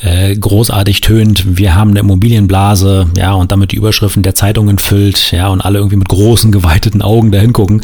äh, 0.00 0.36
großartig 0.36 1.00
tönt, 1.00 1.58
wir 1.58 1.74
haben 1.74 1.90
eine 1.90 2.00
Immobilienblase, 2.00 3.08
ja, 3.16 3.32
und 3.32 3.50
damit 3.50 3.72
die 3.72 3.76
Überschriften 3.76 4.22
der 4.22 4.34
Zeitungen 4.34 4.78
füllt, 4.78 5.32
ja, 5.32 5.48
und 5.48 5.60
alle 5.60 5.78
irgendwie 5.78 5.96
mit 5.96 6.08
großen, 6.08 6.52
geweiteten 6.58 7.02
Augen 7.02 7.32
dahin 7.32 7.52
gucken, 7.52 7.82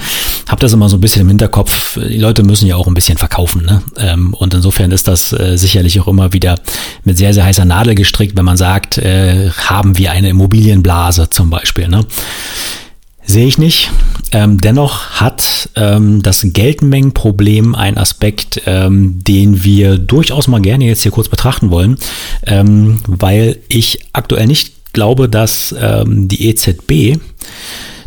habt 0.49 0.63
das 0.63 0.73
immer 0.73 0.89
so 0.89 0.97
ein 0.97 1.01
bisschen 1.01 1.23
im 1.23 1.29
Hinterkopf. 1.29 1.99
Die 1.99 2.19
Leute 2.19 2.43
müssen 2.43 2.67
ja 2.67 2.77
auch 2.77 2.87
ein 2.87 2.95
bisschen 2.95 3.19
verkaufen, 3.19 3.65
ne? 3.65 3.83
Ähm, 3.99 4.35
und 4.35 4.55
insofern 4.55 4.93
ist 4.93 5.09
das 5.09 5.33
äh, 5.33 5.57
sicherlich 5.57 6.01
auch 6.01 6.09
immer 6.09 6.33
wieder 6.33 6.57
mit 7.05 7.19
sehr, 7.19 7.35
sehr 7.35 7.45
heißer 7.45 7.65
Nadel 7.65 7.95
gestrickt, 7.95 8.37
wenn 8.37 8.45
man 8.45 8.57
sagt, 8.57 8.99
äh, 8.99 9.51
haben 9.51 9.99
wir 9.99 10.13
eine 10.13 10.29
Immobilienblase 10.29 11.31
zum 11.31 11.51
Beispiel, 11.51 11.89
ne? 11.89 12.05
Sehe 13.27 13.47
ich 13.47 13.59
nicht. 13.59 13.91
Ähm, 14.33 14.61
dennoch 14.61 15.21
hat 15.21 15.71
ähm, 15.77 16.23
das 16.23 16.45
Geldmengenproblem 16.45 17.75
einen 17.75 17.99
Aspekt, 17.99 18.63
ähm, 18.67 19.21
den 19.23 19.65
wir 19.65 19.97
durchaus 19.97 20.49
mal 20.49 20.61
gerne 20.61 20.85
jetzt 20.87 21.03
hier 21.03 21.13
kurz 21.13 21.29
betrachten 21.29 21.71
wollen, 21.71 21.97
ähm, 22.47 22.99
weil 23.07 23.59
ich 23.69 24.01
aktuell 24.13 24.47
nicht 24.47 24.93
glaube, 24.93 25.29
dass 25.29 25.75
ähm, 25.81 26.29
die 26.29 26.49
EZB 26.49 27.19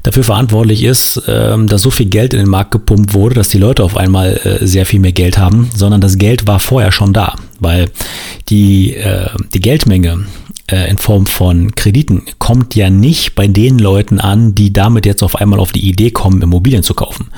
dafür 0.04 0.24
verantwortlich 0.24 0.84
ist, 0.84 1.22
ähm, 1.28 1.68
dass 1.68 1.82
so 1.82 1.92
viel 1.92 2.06
Geld 2.08 2.34
in 2.34 2.40
den 2.40 2.50
Markt 2.50 2.72
gepumpt 2.72 3.14
wurde, 3.14 3.36
dass 3.36 3.50
die 3.50 3.58
Leute 3.58 3.84
auf 3.84 3.98
einmal 3.98 4.40
äh, 4.44 4.66
sehr 4.66 4.86
viel 4.86 5.00
mehr 5.00 5.12
Geld 5.12 5.38
haben, 5.38 5.70
sondern 5.76 6.02
das 6.02 6.18
Geld 6.18 6.48
war 6.48 6.60
vorher 6.60 6.92
schon 6.92 7.14
da, 7.14 7.36
weil 7.60 7.90
die, 8.50 8.96
äh, 8.96 9.30
die 9.54 9.60
Geldmenge 9.60 10.26
äh, 10.70 10.90
in 10.90 10.98
Form 10.98 11.26
von 11.26 11.76
Krediten 11.76 12.26
kommt 12.40 12.76
ja 12.76 12.90
nicht 12.90 13.36
bei 13.36 13.48
den 13.48 13.80
Leuten 13.80 14.20
an, 14.20 14.54
die 14.54 14.74
damit 14.74 15.06
jetzt 15.06 15.24
auf 15.24 15.36
einmal 15.36 15.60
auf 15.60 15.72
die 15.72 15.88
Idee 15.88 16.12
kommen, 16.12 16.42
Immobilien 16.42 16.84
zu 16.84 16.94
kaufen. 16.94 17.30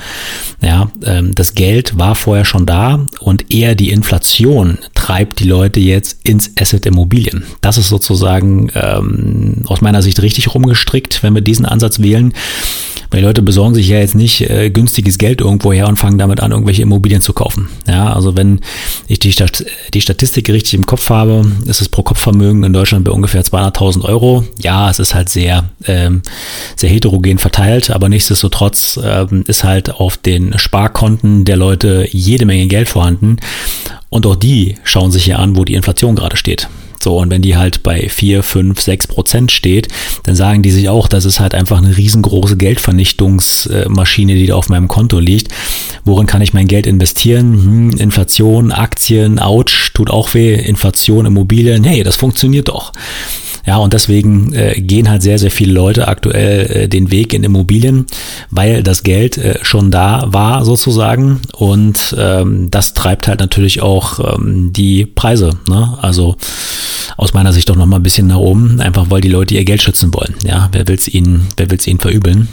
Ja, 0.61 0.91
ähm, 1.05 1.33
das 1.35 1.53
Geld 1.53 1.97
war 1.97 2.15
vorher 2.15 2.45
schon 2.45 2.65
da 2.65 3.05
und 3.19 3.53
eher 3.53 3.75
die 3.75 3.91
Inflation 3.91 4.79
treibt 5.09 5.39
die 5.39 5.45
Leute 5.45 5.79
jetzt 5.79 6.19
ins 6.23 6.51
Asset 6.59 6.85
Immobilien. 6.85 7.43
Das 7.61 7.79
ist 7.79 7.89
sozusagen 7.89 8.69
ähm, 8.75 9.63
aus 9.65 9.81
meiner 9.81 10.03
Sicht 10.03 10.21
richtig 10.21 10.53
rumgestrickt, 10.53 11.23
wenn 11.23 11.33
wir 11.33 11.41
diesen 11.41 11.65
Ansatz 11.65 11.99
wählen. 11.99 12.31
Weil 13.09 13.21
die 13.21 13.25
Leute 13.25 13.41
besorgen 13.41 13.73
sich 13.73 13.87
ja 13.87 13.97
jetzt 13.97 14.13
nicht 14.13 14.41
äh, 14.41 14.69
günstiges 14.69 15.17
Geld 15.17 15.41
irgendwo 15.41 15.73
her 15.73 15.87
und 15.87 15.97
fangen 15.97 16.19
damit 16.19 16.41
an, 16.41 16.51
irgendwelche 16.51 16.83
Immobilien 16.83 17.21
zu 17.21 17.33
kaufen. 17.33 17.69
Ja, 17.87 18.13
also 18.13 18.37
wenn 18.37 18.59
ich 19.07 19.17
die, 19.17 19.31
Stat 19.31 19.65
die 19.95 20.01
Statistik 20.01 20.47
richtig 20.47 20.75
im 20.75 20.85
Kopf 20.85 21.09
habe, 21.09 21.43
ist 21.65 21.81
es 21.81 21.89
pro 21.89 22.03
Kopfvermögen 22.03 22.63
in 22.63 22.71
Deutschland 22.71 23.05
bei 23.05 23.11
ungefähr 23.11 23.43
200.000 23.43 24.03
Euro. 24.03 24.43
Ja, 24.61 24.91
es 24.91 24.99
ist 24.99 25.15
halt 25.15 25.29
sehr, 25.29 25.71
ähm, 25.87 26.21
sehr 26.75 26.91
heterogen 26.91 27.39
verteilt, 27.39 27.89
aber 27.89 28.09
nichtsdestotrotz 28.09 28.99
ähm, 29.03 29.43
ist 29.47 29.63
halt 29.63 29.89
auf 29.89 30.17
den 30.17 30.59
Sparkonten 30.59 31.45
der 31.45 31.57
Leute 31.57 32.07
jede 32.11 32.45
Menge 32.45 32.67
Geld 32.67 32.89
vorhanden. 32.89 33.37
Und 34.09 34.25
auch 34.25 34.35
die 34.35 34.75
schauen 34.83 35.11
sich 35.11 35.27
ja 35.27 35.37
an, 35.37 35.55
wo 35.55 35.65
die 35.65 35.75
Inflation 35.75 36.15
gerade 36.15 36.37
steht. 36.37 36.67
So, 37.01 37.17
und 37.17 37.29
wenn 37.29 37.41
die 37.41 37.55
halt 37.55 37.81
bei 37.81 38.09
4, 38.09 38.43
5, 38.43 38.79
6 38.79 39.07
Prozent 39.07 39.51
steht, 39.53 39.87
dann 40.23 40.35
sagen 40.35 40.61
die 40.61 40.71
sich 40.71 40.89
auch, 40.89 41.07
das 41.07 41.23
ist 41.23 41.39
halt 41.39 41.55
einfach 41.55 41.77
eine 41.77 41.95
riesengroße 41.95 42.57
Geldvernichtungsmaschine, 42.57 44.35
die 44.35 44.47
da 44.47 44.55
auf 44.55 44.67
meinem 44.67 44.89
Konto 44.89 45.19
liegt. 45.19 45.47
Worin 46.03 46.27
kann 46.27 46.41
ich 46.41 46.53
mein 46.53 46.67
Geld 46.67 46.85
investieren? 46.85 47.53
Hm, 47.53 47.89
Inflation, 47.91 48.73
Aktien, 48.73 49.39
ouch, 49.39 49.91
tut 49.93 50.09
auch 50.09 50.33
weh, 50.33 50.55
Inflation, 50.55 51.25
Immobilien, 51.25 51.85
hey, 51.85 52.03
das 52.03 52.17
funktioniert 52.17 52.67
doch. 52.67 52.91
Ja, 53.69 53.77
und 53.77 53.93
deswegen 53.93 54.51
äh, 54.53 54.81
gehen 54.81 55.11
halt 55.11 55.21
sehr, 55.21 55.37
sehr 55.37 55.51
viele 55.51 55.73
Leute 55.73 56.07
aktuell 56.07 56.71
äh, 56.71 56.87
den 56.87 57.11
Weg 57.11 57.35
in 57.35 57.43
Immobilien, 57.43 58.07
weil 58.49 58.81
das 58.81 59.03
Geld 59.03 59.37
äh, 59.37 59.59
schon 59.61 59.91
da 59.91 60.25
war 60.25 60.65
sozusagen. 60.65 61.39
Und 61.53 62.15
ähm, 62.17 62.71
das 62.71 62.95
treibt 62.95 63.27
halt 63.27 63.41
natürlich 63.41 63.83
auch 63.83 64.37
ähm, 64.39 64.73
die 64.73 65.05
Preise. 65.05 65.51
Ne? 65.67 65.99
Also 66.01 66.35
aus 67.15 67.35
meiner 67.35 67.53
Sicht 67.53 67.69
doch 67.69 67.75
noch 67.75 67.85
mal 67.85 67.97
ein 67.97 68.03
bisschen 68.03 68.25
nach 68.25 68.37
oben, 68.37 68.81
einfach 68.81 69.11
weil 69.11 69.21
die 69.21 69.29
Leute 69.29 69.53
ihr 69.53 69.65
Geld 69.65 69.83
schützen 69.83 70.11
wollen. 70.15 70.33
Ja, 70.43 70.69
wer 70.71 70.87
will 70.87 70.95
es 70.95 71.07
ihnen, 71.07 71.45
wer 71.55 71.69
will 71.69 71.77
es 71.77 71.85
ihnen 71.85 71.99
verübeln? 71.99 72.47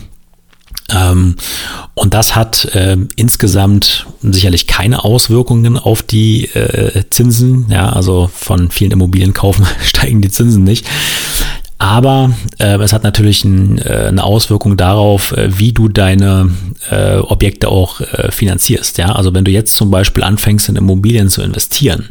Ähm, 0.94 1.36
und 1.94 2.14
das 2.14 2.36
hat 2.36 2.66
äh, 2.74 2.96
insgesamt 3.16 4.06
sicherlich 4.22 4.66
keine 4.66 5.04
Auswirkungen 5.04 5.78
auf 5.78 6.02
die 6.02 6.46
äh, 6.54 7.04
Zinsen. 7.10 7.66
Ja, 7.70 7.90
also 7.90 8.30
von 8.32 8.70
vielen 8.70 8.92
Immobilien 8.92 9.32
kaufen 9.32 9.66
steigen 9.82 10.22
die 10.22 10.30
Zinsen 10.30 10.64
nicht. 10.64 10.86
Aber 11.78 12.32
äh, 12.58 12.78
es 12.78 12.92
hat 12.92 13.02
natürlich 13.02 13.44
ein, 13.44 13.78
äh, 13.78 14.06
eine 14.08 14.24
Auswirkung 14.24 14.76
darauf, 14.76 15.32
äh, 15.32 15.58
wie 15.58 15.72
du 15.72 15.88
deine 15.88 16.50
äh, 16.90 17.16
Objekte 17.16 17.68
auch 17.68 18.00
äh, 18.00 18.30
finanzierst. 18.30 18.96
Ja, 18.96 19.12
also 19.12 19.34
wenn 19.34 19.44
du 19.44 19.50
jetzt 19.50 19.76
zum 19.76 19.90
Beispiel 19.90 20.22
anfängst, 20.22 20.70
in 20.70 20.76
Immobilien 20.76 21.28
zu 21.28 21.42
investieren, 21.42 22.08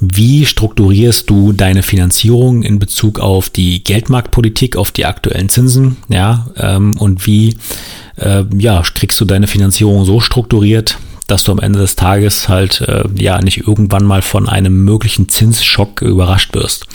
wie 0.00 0.44
strukturierst 0.44 1.28
du 1.30 1.52
deine 1.52 1.82
Finanzierung 1.82 2.62
in 2.62 2.78
Bezug 2.78 3.18
auf 3.18 3.48
die 3.48 3.82
Geldmarktpolitik, 3.82 4.76
auf 4.76 4.90
die 4.90 5.06
aktuellen 5.06 5.48
Zinsen, 5.48 5.96
ja, 6.08 6.48
ähm, 6.56 6.96
und 6.98 7.26
wie 7.26 7.56
äh, 8.16 8.44
ja, 8.56 8.82
kriegst 8.82 9.20
du 9.20 9.24
deine 9.24 9.46
Finanzierung 9.46 10.04
so 10.04 10.20
strukturiert, 10.20 10.98
dass 11.26 11.44
du 11.44 11.52
am 11.52 11.58
Ende 11.58 11.78
des 11.78 11.96
Tages 11.96 12.48
halt 12.48 12.82
äh, 12.82 13.04
ja 13.16 13.40
nicht 13.40 13.66
irgendwann 13.66 14.04
mal 14.04 14.22
von 14.22 14.48
einem 14.48 14.84
möglichen 14.84 15.28
Zinsschock 15.28 16.02
überrascht 16.02 16.54
wirst. 16.54 16.86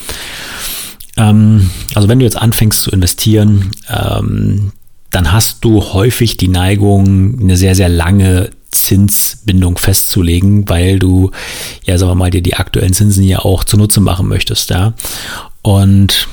Ähm, 1.17 1.69
also 1.93 2.07
wenn 2.07 2.19
du 2.19 2.25
jetzt 2.25 2.37
anfängst 2.37 2.83
zu 2.83 2.91
investieren, 2.91 3.71
ähm, 3.89 4.71
dann 5.09 5.33
hast 5.33 5.65
du 5.65 5.81
häufig 5.81 6.37
die 6.37 6.47
Neigung, 6.47 7.39
eine 7.41 7.57
sehr, 7.57 7.75
sehr 7.75 7.89
lange 7.89 8.51
Zinsbindung 8.71 9.77
festzulegen, 9.77 10.67
weil 10.69 10.99
du, 10.99 11.31
ja, 11.85 11.97
sagen 11.97 12.11
wir 12.11 12.15
mal, 12.15 12.31
dir 12.31 12.41
die 12.41 12.55
aktuellen 12.55 12.93
Zinsen 12.93 13.23
ja 13.23 13.39
auch 13.39 13.63
zunutze 13.63 13.99
machen 13.99 14.27
möchtest, 14.27 14.69
ja. 14.69 14.93
Und 15.61 16.27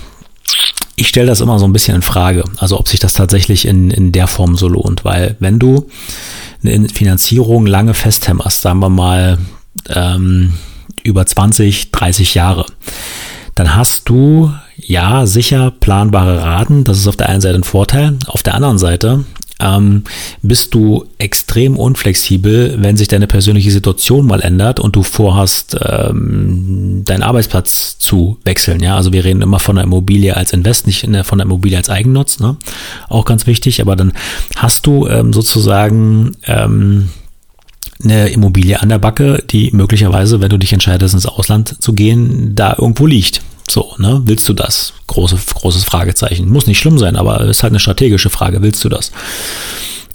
ich 0.96 1.08
stelle 1.08 1.26
das 1.26 1.40
immer 1.40 1.58
so 1.58 1.64
ein 1.64 1.72
bisschen 1.72 1.96
in 1.96 2.02
Frage, 2.02 2.44
also 2.56 2.78
ob 2.78 2.88
sich 2.88 3.00
das 3.00 3.14
tatsächlich 3.14 3.66
in, 3.66 3.90
in 3.90 4.12
der 4.12 4.26
Form 4.26 4.56
so 4.56 4.68
lohnt, 4.68 5.04
weil 5.04 5.36
wenn 5.38 5.58
du 5.58 5.86
eine 6.64 6.88
Finanzierung 6.88 7.66
lange 7.66 7.94
festhämmerst, 7.94 8.62
sagen 8.62 8.80
wir 8.80 8.88
mal 8.88 9.38
ähm, 9.88 10.54
über 11.04 11.24
20, 11.24 11.92
30 11.92 12.34
Jahre, 12.34 12.66
dann 13.54 13.76
hast 13.76 14.08
du 14.08 14.52
ja 14.76 15.26
sicher 15.26 15.70
planbare 15.70 16.42
Raten, 16.42 16.84
das 16.84 16.98
ist 16.98 17.06
auf 17.06 17.16
der 17.16 17.28
einen 17.28 17.40
Seite 17.40 17.56
ein 17.56 17.64
Vorteil, 17.64 18.16
auf 18.26 18.42
der 18.42 18.54
anderen 18.54 18.78
Seite 18.78 19.24
ähm, 19.60 20.04
bist 20.42 20.74
du 20.74 21.06
extrem 21.18 21.76
unflexibel, 21.76 22.76
wenn 22.78 22.96
sich 22.96 23.08
deine 23.08 23.26
persönliche 23.26 23.70
Situation 23.70 24.26
mal 24.26 24.40
ändert 24.40 24.80
und 24.80 24.94
du 24.96 25.02
vorhast, 25.02 25.76
ähm, 25.84 27.02
deinen 27.04 27.22
Arbeitsplatz 27.22 27.98
zu 27.98 28.38
wechseln. 28.44 28.82
Ja, 28.82 28.96
also 28.96 29.12
wir 29.12 29.24
reden 29.24 29.42
immer 29.42 29.58
von 29.58 29.76
der 29.76 29.84
Immobilie 29.84 30.36
als 30.36 30.52
Invest, 30.52 30.86
nicht 30.86 31.08
von 31.24 31.38
der 31.38 31.46
Immobilie 31.46 31.76
als 31.76 31.90
Eigennutz. 31.90 32.38
Ne? 32.40 32.56
Auch 33.08 33.24
ganz 33.24 33.46
wichtig. 33.46 33.80
Aber 33.80 33.96
dann 33.96 34.12
hast 34.56 34.86
du 34.86 35.06
ähm, 35.08 35.32
sozusagen 35.32 36.32
ähm, 36.46 37.10
eine 38.02 38.28
Immobilie 38.28 38.80
an 38.80 38.88
der 38.88 38.98
Backe, 38.98 39.42
die 39.50 39.70
möglicherweise, 39.72 40.40
wenn 40.40 40.50
du 40.50 40.58
dich 40.58 40.72
entscheidest, 40.72 41.14
ins 41.14 41.26
Ausland 41.26 41.82
zu 41.82 41.92
gehen, 41.92 42.54
da 42.54 42.76
irgendwo 42.78 43.06
liegt. 43.06 43.42
So, 43.70 43.94
ne? 43.98 44.22
Willst 44.24 44.48
du 44.48 44.52
das? 44.52 44.94
Große, 45.06 45.38
großes 45.54 45.84
Fragezeichen. 45.84 46.48
Muss 46.48 46.66
nicht 46.66 46.78
schlimm 46.78 46.98
sein, 46.98 47.16
aber 47.16 47.40
es 47.42 47.58
ist 47.58 47.62
halt 47.62 47.72
eine 47.72 47.80
strategische 47.80 48.30
Frage. 48.30 48.62
Willst 48.62 48.84
du 48.84 48.88
das? 48.88 49.12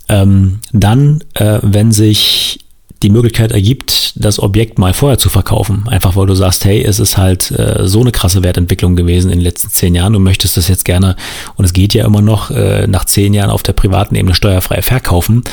Ähm, 0.09 0.59
dann, 0.71 1.23
äh, 1.35 1.59
wenn 1.61 1.91
sich 1.91 2.59
die 3.03 3.09
Möglichkeit 3.09 3.51
ergibt, 3.51 4.13
das 4.15 4.39
Objekt 4.39 4.79
mal 4.79 4.93
vorher 4.93 5.17
zu 5.17 5.29
verkaufen. 5.29 5.87
Einfach 5.87 6.15
weil 6.15 6.25
du 6.25 6.35
sagst, 6.35 6.63
hey, 6.65 6.81
es 6.81 6.99
ist 6.99 7.17
halt 7.17 7.51
äh, 7.51 7.85
so 7.85 7.99
eine 7.99 8.11
krasse 8.11 8.43
Wertentwicklung 8.43 8.95
gewesen 8.95 9.29
in 9.29 9.39
den 9.39 9.43
letzten 9.43 9.69
zehn 9.69 9.93
Jahren. 9.93 10.13
Du 10.13 10.19
möchtest 10.19 10.55
das 10.55 10.69
jetzt 10.69 10.85
gerne, 10.85 11.15
und 11.55 11.65
es 11.65 11.73
geht 11.73 11.93
ja 11.93 12.05
immer 12.05 12.21
noch, 12.21 12.49
äh, 12.49 12.87
nach 12.87 13.05
zehn 13.05 13.33
Jahren 13.33 13.49
auf 13.49 13.63
der 13.63 13.73
privaten 13.73 14.15
Ebene 14.15 14.35
steuerfrei 14.35 14.81
verkaufen 14.81 15.43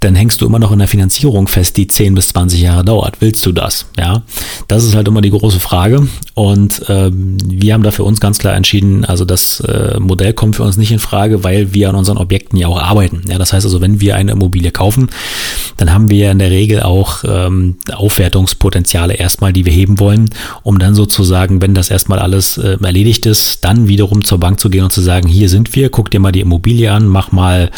dann 0.00 0.14
hängst 0.14 0.40
du 0.40 0.46
immer 0.46 0.58
noch 0.58 0.72
in 0.72 0.78
der 0.78 0.88
Finanzierung 0.88 1.46
fest, 1.46 1.76
die 1.76 1.86
10 1.86 2.14
bis 2.14 2.28
20 2.28 2.62
Jahre 2.62 2.84
dauert. 2.84 3.20
Willst 3.20 3.44
du 3.44 3.52
das? 3.52 3.84
Ja, 3.98 4.22
das 4.66 4.84
ist 4.84 4.94
halt 4.94 5.06
immer 5.08 5.20
die 5.20 5.30
große 5.30 5.60
Frage. 5.60 6.08
Und 6.32 6.82
ähm, 6.88 7.36
wir 7.44 7.74
haben 7.74 7.82
da 7.82 7.90
für 7.90 8.04
uns 8.04 8.18
ganz 8.18 8.38
klar 8.38 8.54
entschieden, 8.54 9.04
also 9.04 9.26
das 9.26 9.60
äh, 9.60 10.00
Modell 10.00 10.32
kommt 10.32 10.56
für 10.56 10.62
uns 10.62 10.78
nicht 10.78 10.90
in 10.90 11.00
Frage, 11.00 11.44
weil 11.44 11.74
wir 11.74 11.90
an 11.90 11.96
unseren 11.96 12.16
Objekten 12.16 12.56
ja 12.58 12.68
auch 12.68 12.80
arbeiten. 12.80 13.24
Ja, 13.28 13.36
das 13.36 13.52
heißt 13.52 13.66
also, 13.66 13.82
wenn 13.82 14.00
wir 14.00 14.16
eine 14.16 14.32
Immobilie 14.32 14.70
kaufen, 14.70 15.10
dann 15.76 15.92
haben 15.92 16.08
wir 16.08 16.30
in 16.30 16.38
der 16.38 16.50
Regel 16.50 16.82
auch 16.82 17.22
ähm, 17.24 17.76
Aufwertungspotenziale 17.92 19.14
erstmal, 19.14 19.52
die 19.52 19.66
wir 19.66 19.72
heben 19.72 20.00
wollen, 20.00 20.30
um 20.62 20.78
dann 20.78 20.94
sozusagen, 20.94 21.60
wenn 21.60 21.74
das 21.74 21.90
erstmal 21.90 22.20
alles 22.20 22.56
äh, 22.56 22.78
erledigt 22.82 23.26
ist, 23.26 23.66
dann 23.66 23.86
wiederum 23.86 24.24
zur 24.24 24.40
Bank 24.40 24.60
zu 24.60 24.70
gehen 24.70 24.84
und 24.84 24.92
zu 24.92 25.02
sagen, 25.02 25.28
hier 25.28 25.50
sind 25.50 25.76
wir, 25.76 25.90
guck 25.90 26.10
dir 26.10 26.20
mal 26.20 26.32
die 26.32 26.40
Immobilie 26.40 26.90
an, 26.90 27.06
mach 27.06 27.32
mal 27.32 27.70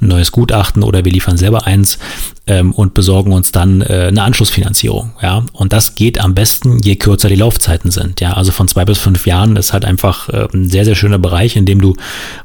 ein 0.00 0.08
neues 0.08 0.32
Gutachten 0.32 0.82
oder 0.82 1.04
wir 1.04 1.12
liefern 1.12 1.36
selber 1.36 1.65
eins 1.66 1.98
ähm, 2.46 2.72
und 2.72 2.94
besorgen 2.94 3.32
uns 3.32 3.52
dann 3.52 3.82
äh, 3.82 4.06
eine 4.08 4.22
Anschlussfinanzierung. 4.22 5.12
Ja, 5.20 5.44
und 5.52 5.72
das 5.72 5.94
geht 5.94 6.20
am 6.20 6.34
besten, 6.34 6.78
je 6.78 6.96
kürzer 6.96 7.28
die 7.28 7.36
Laufzeiten 7.36 7.90
sind. 7.90 8.20
Ja, 8.20 8.34
also 8.34 8.52
von 8.52 8.68
zwei 8.68 8.84
bis 8.84 8.98
fünf 8.98 9.26
Jahren 9.26 9.56
ist 9.56 9.72
halt 9.72 9.84
einfach 9.84 10.28
äh, 10.28 10.48
ein 10.52 10.68
sehr, 10.68 10.84
sehr 10.84 10.94
schöner 10.94 11.18
Bereich, 11.18 11.56
in 11.56 11.66
dem 11.66 11.80
du 11.80 11.94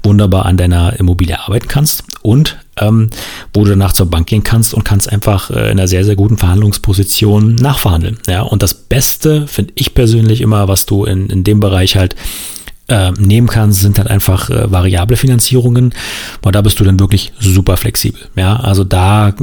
wunderbar 0.03 0.45
an 0.45 0.57
deiner 0.57 0.99
Immobilie 0.99 1.39
arbeiten 1.39 1.67
kannst 1.67 2.03
und 2.21 2.57
ähm, 2.79 3.09
wo 3.53 3.63
du 3.63 3.71
danach 3.71 3.93
zur 3.93 4.07
Bank 4.07 4.27
gehen 4.27 4.43
kannst 4.43 4.73
und 4.73 4.83
kannst 4.83 5.11
einfach 5.11 5.51
äh, 5.51 5.65
in 5.65 5.79
einer 5.79 5.87
sehr, 5.87 6.03
sehr 6.03 6.15
guten 6.15 6.37
Verhandlungsposition 6.37 7.55
nachverhandeln. 7.55 8.17
Ja, 8.27 8.41
und 8.41 8.63
das 8.63 8.73
Beste 8.73 9.47
finde 9.47 9.73
ich 9.75 9.93
persönlich 9.93 10.41
immer, 10.41 10.67
was 10.67 10.85
du 10.85 11.05
in, 11.05 11.29
in 11.29 11.43
dem 11.43 11.59
Bereich 11.59 11.95
halt 11.95 12.15
äh, 12.91 13.12
nehmen 13.17 13.48
kannst, 13.48 13.79
sind 13.79 13.98
halt 13.98 14.10
einfach 14.10 14.50
äh, 14.50 14.69
variable 14.69 15.15
Finanzierungen, 15.15 15.93
weil 16.41 16.51
da 16.51 16.62
bist 16.62 16.79
du 16.79 16.83
dann 16.83 17.00
wirklich 17.00 17.31
super 17.39 17.77
flexibel. 17.77 18.19
Ja, 18.36 18.57
also 18.57 18.83
da 18.83 19.33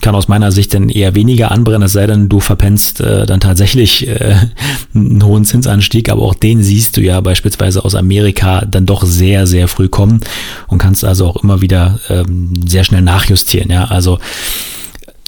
kann 0.00 0.14
aus 0.14 0.28
meiner 0.28 0.52
Sicht 0.52 0.72
dann 0.72 0.88
eher 0.88 1.16
weniger 1.16 1.50
anbrennen, 1.50 1.82
es 1.82 1.92
sei 1.92 2.06
denn, 2.06 2.28
du 2.28 2.38
verpennst 2.38 3.00
äh, 3.00 3.26
dann 3.26 3.40
tatsächlich 3.40 4.06
äh, 4.06 4.36
einen 4.94 5.24
hohen 5.24 5.44
Zinsanstieg, 5.44 6.08
aber 6.08 6.22
auch 6.22 6.34
den 6.34 6.62
siehst 6.62 6.96
du 6.96 7.00
ja 7.00 7.20
beispielsweise 7.20 7.84
aus 7.84 7.96
Amerika 7.96 8.64
dann 8.64 8.86
doch 8.86 9.04
sehr, 9.04 9.48
sehr 9.48 9.66
früh 9.66 9.88
kommen 9.88 10.20
und 10.68 10.78
kannst 10.78 11.04
also 11.04 11.26
auch 11.26 11.42
immer 11.42 11.60
wieder 11.60 11.98
ähm, 12.08 12.52
sehr 12.64 12.84
schnell 12.84 13.02
nachjustieren. 13.02 13.70
Ja, 13.70 13.84
also 13.86 14.20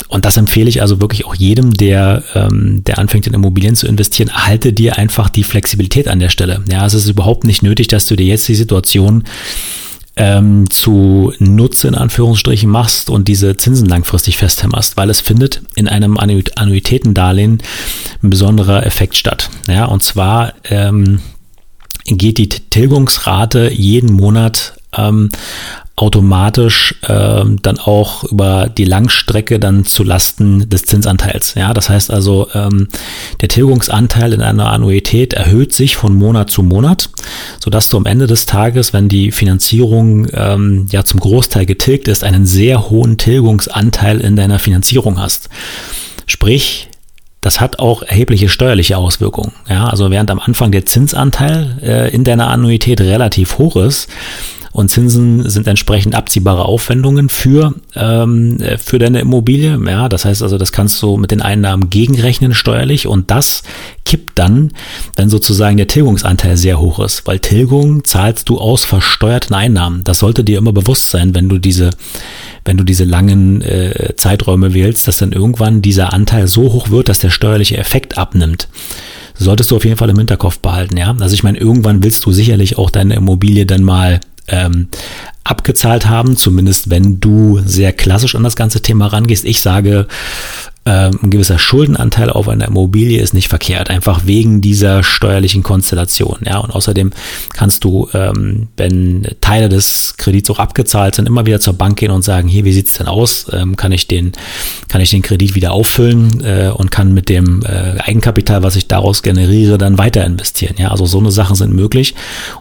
und 0.09 0.25
das 0.25 0.37
empfehle 0.37 0.69
ich 0.69 0.83
also 0.83 1.01
wirklich 1.01 1.25
auch 1.25 1.35
jedem, 1.35 1.73
der, 1.73 2.23
ähm, 2.35 2.83
der 2.85 2.99
anfängt 2.99 3.27
in 3.27 3.35
Immobilien 3.35 3.77
zu 3.77 3.87
investieren, 3.87 4.31
halte 4.33 4.73
dir 4.73 4.99
einfach 4.99 5.29
die 5.29 5.45
Flexibilität 5.45 6.09
an 6.09 6.19
der 6.19 6.29
Stelle. 6.29 6.63
Ja, 6.71 6.85
es 6.85 6.95
ist 6.95 7.09
überhaupt 7.09 7.45
nicht 7.45 7.63
nötig, 7.63 7.89
dass 7.89 8.07
du 8.07 8.17
dir 8.17 8.27
jetzt 8.27 8.47
die 8.49 8.55
Situation 8.55 9.25
ähm, 10.17 10.71
zu 10.71 11.33
Nutze 11.39 11.89
in 11.89 11.95
Anführungsstrichen 11.95 12.71
machst 12.71 13.11
und 13.11 13.27
diese 13.29 13.57
Zinsen 13.57 13.89
langfristig 13.89 14.37
festhämmerst, 14.37 14.97
weil 14.97 15.11
es 15.11 15.21
findet 15.21 15.63
in 15.75 15.89
einem 15.89 16.17
Annuitätendarlehen 16.19 17.63
ein 18.23 18.31
besonderer 18.31 18.87
Effekt 18.87 19.17
statt. 19.17 19.51
Ja, 19.69 19.87
und 19.87 20.03
zwar 20.03 20.55
ähm, 20.65 21.21
geht 22.05 22.39
die 22.39 22.49
Tilgungsrate 22.49 23.73
jeden 23.73 24.13
Monat 24.13 24.75
ähm, 24.97 25.31
automatisch 25.97 26.97
ähm, 27.09 27.59
dann 27.63 27.79
auch 27.79 28.25
über 28.25 28.69
die 28.69 28.85
Langstrecke 28.85 29.61
dann 29.61 29.85
zu 29.85 30.03
Lasten 30.03 30.69
des 30.69 30.83
Zinsanteils. 30.83 31.55
Ja, 31.55 31.73
das 31.73 31.89
heißt 31.89 32.11
also, 32.11 32.49
ähm, 32.53 32.89
der 33.41 33.49
Tilgungsanteil 33.49 34.33
in 34.33 34.43
einer 34.43 34.73
Annuität 34.73 35.35
erhöht 35.35 35.73
sich 35.73 35.95
von 35.95 36.15
Monat 36.17 36.51
zu 36.51 36.65
Monat, 36.65 37.11
sodass 37.63 37.91
du 37.91 37.97
am 37.97 38.07
Ende 38.07 38.27
des 38.27 38.47
Tages, 38.47 38.93
wenn 38.93 39.09
die 39.09 39.31
Finanzierung 39.31 40.27
ähm, 40.33 40.87
ja 40.91 41.05
zum 41.05 41.21
Großteil 41.21 41.65
getilgt 41.65 42.09
ist, 42.09 42.25
einen 42.25 42.45
sehr 42.45 42.91
hohen 42.91 43.17
Tilgungsanteil 43.17 44.21
in 44.21 44.35
deiner 44.35 44.59
Finanzierung 44.59 45.21
hast. 45.21 45.49
Sprich, 46.27 46.89
das 47.41 47.61
hat 47.61 47.79
auch 47.79 48.03
erhebliche 48.03 48.49
steuerliche 48.49 48.97
Auswirkungen. 48.97 49.53
Ja, 49.69 49.87
also 49.89 50.11
während 50.11 50.31
am 50.31 50.41
Anfang 50.41 50.73
der 50.73 50.87
Zinsanteil 50.87 51.79
äh, 51.83 52.11
in 52.13 52.25
deiner 52.25 52.49
Annuität 52.49 53.03
relativ 53.03 53.59
hoch 53.59 53.77
ist, 53.77 54.09
und 54.75 54.89
Zinsen 54.89 55.49
sind 55.49 55.69
entsprechend 55.69 56.17
abziehbare 56.17 56.65
Aufwendungen 56.65 57.29
für, 57.29 57.75
ähm, 57.95 58.59
für 58.79 58.99
deine 58.99 59.21
Immobilie. 59.21 59.79
Ja, 59.87 60.09
das 60.09 60.25
heißt 60.25 60.43
also, 60.43 60.59
das 60.59 60.73
kannst 60.73 61.01
du 61.01 61.17
mit 61.17 61.31
den 61.31 61.43
Einnahmen 61.43 61.91
gegenrechnen 61.91 62.55
steuerlich 62.55 63.07
und 63.07 63.31
das 63.31 63.63
kippt 64.05 64.37
dann, 64.37 64.73
wenn 65.15 65.31
sozusagen 65.31 65.77
der 65.77 65.87
Tilgungsanteil 65.87 66.57
sehr 66.57 66.81
hoch 66.81 66.99
ist, 66.99 67.25
weil 67.25 67.39
Tilgung 67.39 68.03
zahlst 68.03 68.49
du 68.49 68.59
aus 68.59 68.85
versteuerten 68.85 69.55
Einnahmen. 69.55 70.03
Das 70.03 70.19
sollte 70.19 70.43
dir 70.43 70.59
immer 70.59 70.73
bewusst 70.73 71.11
sein, 71.11 71.37
wenn 71.37 71.49
du 71.49 71.59
diese 71.59 71.91
wenn 72.65 72.77
du 72.77 72.83
diese 72.83 73.05
langen 73.05 73.61
äh, 73.63 74.15
Zeiträume 74.17 74.75
wählst, 74.75 75.07
dass 75.07 75.19
dann 75.19 75.31
irgendwann 75.31 75.83
dieser 75.83 76.13
Anteil 76.13 76.49
so 76.49 76.73
hoch 76.73 76.91
wird, 76.91 77.09
dass 77.09 77.21
der 77.21 77.31
steuerliche 77.31 77.77
Effekt 77.77 78.19
abnimmt 78.19 78.67
solltest 79.37 79.73
du 79.73 79.77
auf 79.77 79.85
jeden 79.85 79.97
Fall 79.97 80.11
im 80.11 80.19
Hinterkopf 80.19 80.61
behalten, 80.61 80.97
ja. 80.97 81.15
Also 81.19 81.35
ich 81.35 81.43
meine, 81.43 81.59
irgendwann 81.59 82.05
willst 82.05 82.25
du 82.25 82.31
sicherlich 82.31 82.79
auch 82.79 82.89
deine 82.89 83.17
Immobilie 83.17 83.67
dann 83.67 83.83
mal 83.83 84.21
ähm, 84.49 84.89
abgezahlt 85.45 86.07
haben, 86.09 86.37
zumindest 86.37 86.91
wenn 86.91 87.21
du 87.21 87.61
sehr 87.65 87.93
klassisch 87.93 88.35
an 88.35 88.45
das 88.45 88.57
ganze 88.57 88.81
Thema 88.81 89.07
rangehst. 89.07 89.45
Ich 89.45 89.61
sage, 89.61 90.07
ähm, 90.87 91.19
ein 91.23 91.31
gewisser 91.31 91.59
Schuldenanteil 91.59 92.29
auf 92.29 92.47
einer 92.47 92.67
Immobilie 92.69 93.21
ist 93.21 93.33
nicht 93.33 93.49
verkehrt, 93.49 93.89
einfach 93.89 94.27
wegen 94.27 94.61
dieser 94.61 95.03
steuerlichen 95.03 95.63
Konstellation. 95.63 96.41
Ja, 96.45 96.59
und 96.59 96.75
außerdem 96.75 97.11
kannst 97.55 97.85
du, 97.85 98.09
ähm, 98.13 98.69
wenn 98.77 99.27
Teile 99.41 99.71
des 99.71 100.17
Kredits 100.19 100.51
auch 100.51 100.59
abgezahlt 100.59 101.15
sind, 101.15 101.27
immer 101.27 101.47
wieder 101.47 101.61
zur 101.61 101.73
Bank 101.73 101.99
gehen 101.99 102.11
und 102.11 102.23
sagen, 102.23 102.49
hier, 102.49 102.67
wie 102.67 102.73
sieht's 102.73 102.95
denn 102.95 103.07
aus? 103.07 103.47
Ähm, 103.53 103.77
kann 103.77 103.93
ich 103.93 104.09
den, 104.09 104.33
kann 104.89 105.01
ich 105.01 105.11
den 105.11 105.23
Kredit 105.23 105.55
wieder 105.55 105.73
auffüllen 105.73 106.45
äh, 106.45 106.71
und 106.75 106.91
kann 106.91 107.15
mit 107.15 107.31
dem 107.31 107.63
äh, 107.63 108.01
Eigenkapital, 108.01 108.63
was 108.63 108.77
ich 108.77 108.87
daraus 108.87 109.23
generiere, 109.23 109.79
dann 109.79 109.97
weiter 109.97 110.25
investieren. 110.25 110.75
Ja, 110.79 110.91
also 110.91 111.07
so 111.07 111.19
eine 111.19 111.31
Sachen 111.31 111.57
sind 111.57 111.73
möglich. 111.73 112.15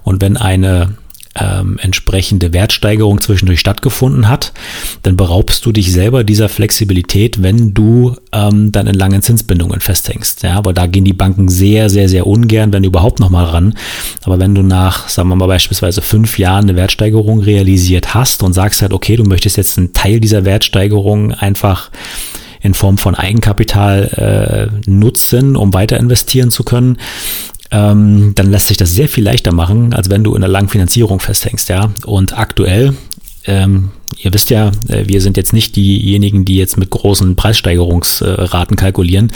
Und 0.04 0.22
wenn 0.22 0.38
eine 0.38 0.94
ähm, 1.36 1.78
entsprechende 1.82 2.54
Wertsteigerung 2.54 3.20
zwischendurch 3.20 3.60
stattgefunden 3.60 4.30
hat, 4.30 4.54
dann 5.02 5.18
beraubst 5.18 5.66
du 5.66 5.72
dich 5.72 5.92
selber 5.92 6.24
dieser 6.24 6.50
Flexibilität, 6.50 7.42
wenn 7.42 7.74
du 7.74 8.16
ähm, 8.32 8.72
dann 8.72 8.88
in 8.88 8.94
langen 8.94 9.22
Zinsbindungen 9.22 9.80
festhängst. 9.80 10.44
Ja, 10.44 10.56
aber 10.56 10.74
da 10.74 10.86
gehen 10.86 11.06
die 11.06 11.14
Banken 11.14 11.50
sehr, 11.50 11.90
sehr, 11.90 12.08
sehr 12.08 12.28
ungern, 12.28 12.72
wenn 12.72 12.84
überhaupt 12.84 13.20
noch 13.20 13.30
mal 13.30 13.46
ran. 13.46 13.74
Aber 14.24 14.40
wenn 14.40 14.54
du 14.54 14.62
nach, 14.62 15.10
sagen 15.10 15.30
wir 15.30 15.36
mal 15.36 15.48
beispielsweise 15.48 16.02
fünf 16.02 16.38
Jahren 16.38 16.66
eine 16.66 16.76
Wertsteigerung 16.76 17.40
realisiert 17.40 18.14
hast 18.14 18.44
und 18.44 18.54
sagst 18.54 18.82
halt, 18.82 18.94
okay, 18.94 19.16
du 19.16 19.24
möchtest 19.24 19.58
jetzt 19.58 19.78
einen 19.78 19.94
Teil 19.94 20.20
dieser 20.20 20.46
Wertsteigerung 20.46 21.34
einfach 21.34 21.90
in 22.64 22.74
Form 22.74 22.98
von 22.98 23.14
Eigenkapital 23.14 24.70
äh, 24.88 24.90
nutzen, 24.90 25.58
um 25.58 25.74
weiter 25.74 25.98
investieren 25.98 26.50
zu 26.50 26.64
können, 26.64 26.98
ähm, 27.74 28.34
dann 28.36 28.52
lässt 28.52 28.68
sich 28.68 28.78
das 28.78 28.94
sehr 28.94 29.10
viel 29.10 29.24
leichter 29.24 29.52
machen, 29.52 29.94
als 29.94 30.10
wenn 30.12 30.24
du 30.24 30.36
in 30.36 30.44
einer 30.44 30.52
langen 30.52 30.70
Finanzierung 30.70 31.20
festhängst, 31.20 31.70
ja. 31.70 31.90
Und 32.06 32.38
aktuell, 32.38 32.94
ähm, 33.46 33.90
ihr 34.20 34.32
wisst 34.32 34.52
ja, 34.52 34.68
äh, 34.88 35.08
wir 35.08 35.22
sind 35.22 35.38
jetzt 35.38 35.54
nicht 35.54 35.76
diejenigen, 35.76 36.46
die 36.46 36.56
jetzt 36.56 36.78
mit 36.78 36.92
großen 36.92 37.36
Preissteigerungsraten 37.36 38.78
kalkulieren. 38.78 39.32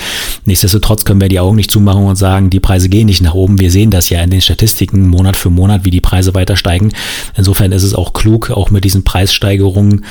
Nichtsdestotrotz 0.46 1.04
können 1.04 1.20
wir 1.20 1.30
die 1.30 1.40
Augen 1.40 1.56
nicht 1.56 1.72
zumachen 1.72 2.06
und 2.06 2.16
sagen, 2.16 2.52
die 2.52 2.60
Preise 2.60 2.90
gehen 2.90 3.08
nicht 3.08 3.24
nach 3.24 3.34
oben. 3.34 3.60
Wir 3.60 3.72
sehen 3.72 3.90
das 3.90 4.12
ja 4.12 4.22
in 4.22 4.30
den 4.30 4.42
Statistiken 4.42 5.08
Monat 5.08 5.36
für 5.36 5.50
Monat, 5.50 5.84
wie 5.84 5.92
die 5.92 6.00
Preise 6.00 6.36
weiter 6.36 6.56
steigen. 6.56 6.94
Insofern 7.36 7.72
ist 7.72 7.84
es 7.84 7.96
auch 7.96 8.14
klug, 8.14 8.52
auch 8.52 8.70
mit 8.70 8.84
diesen 8.84 9.04
Preissteigerungen 9.04 10.06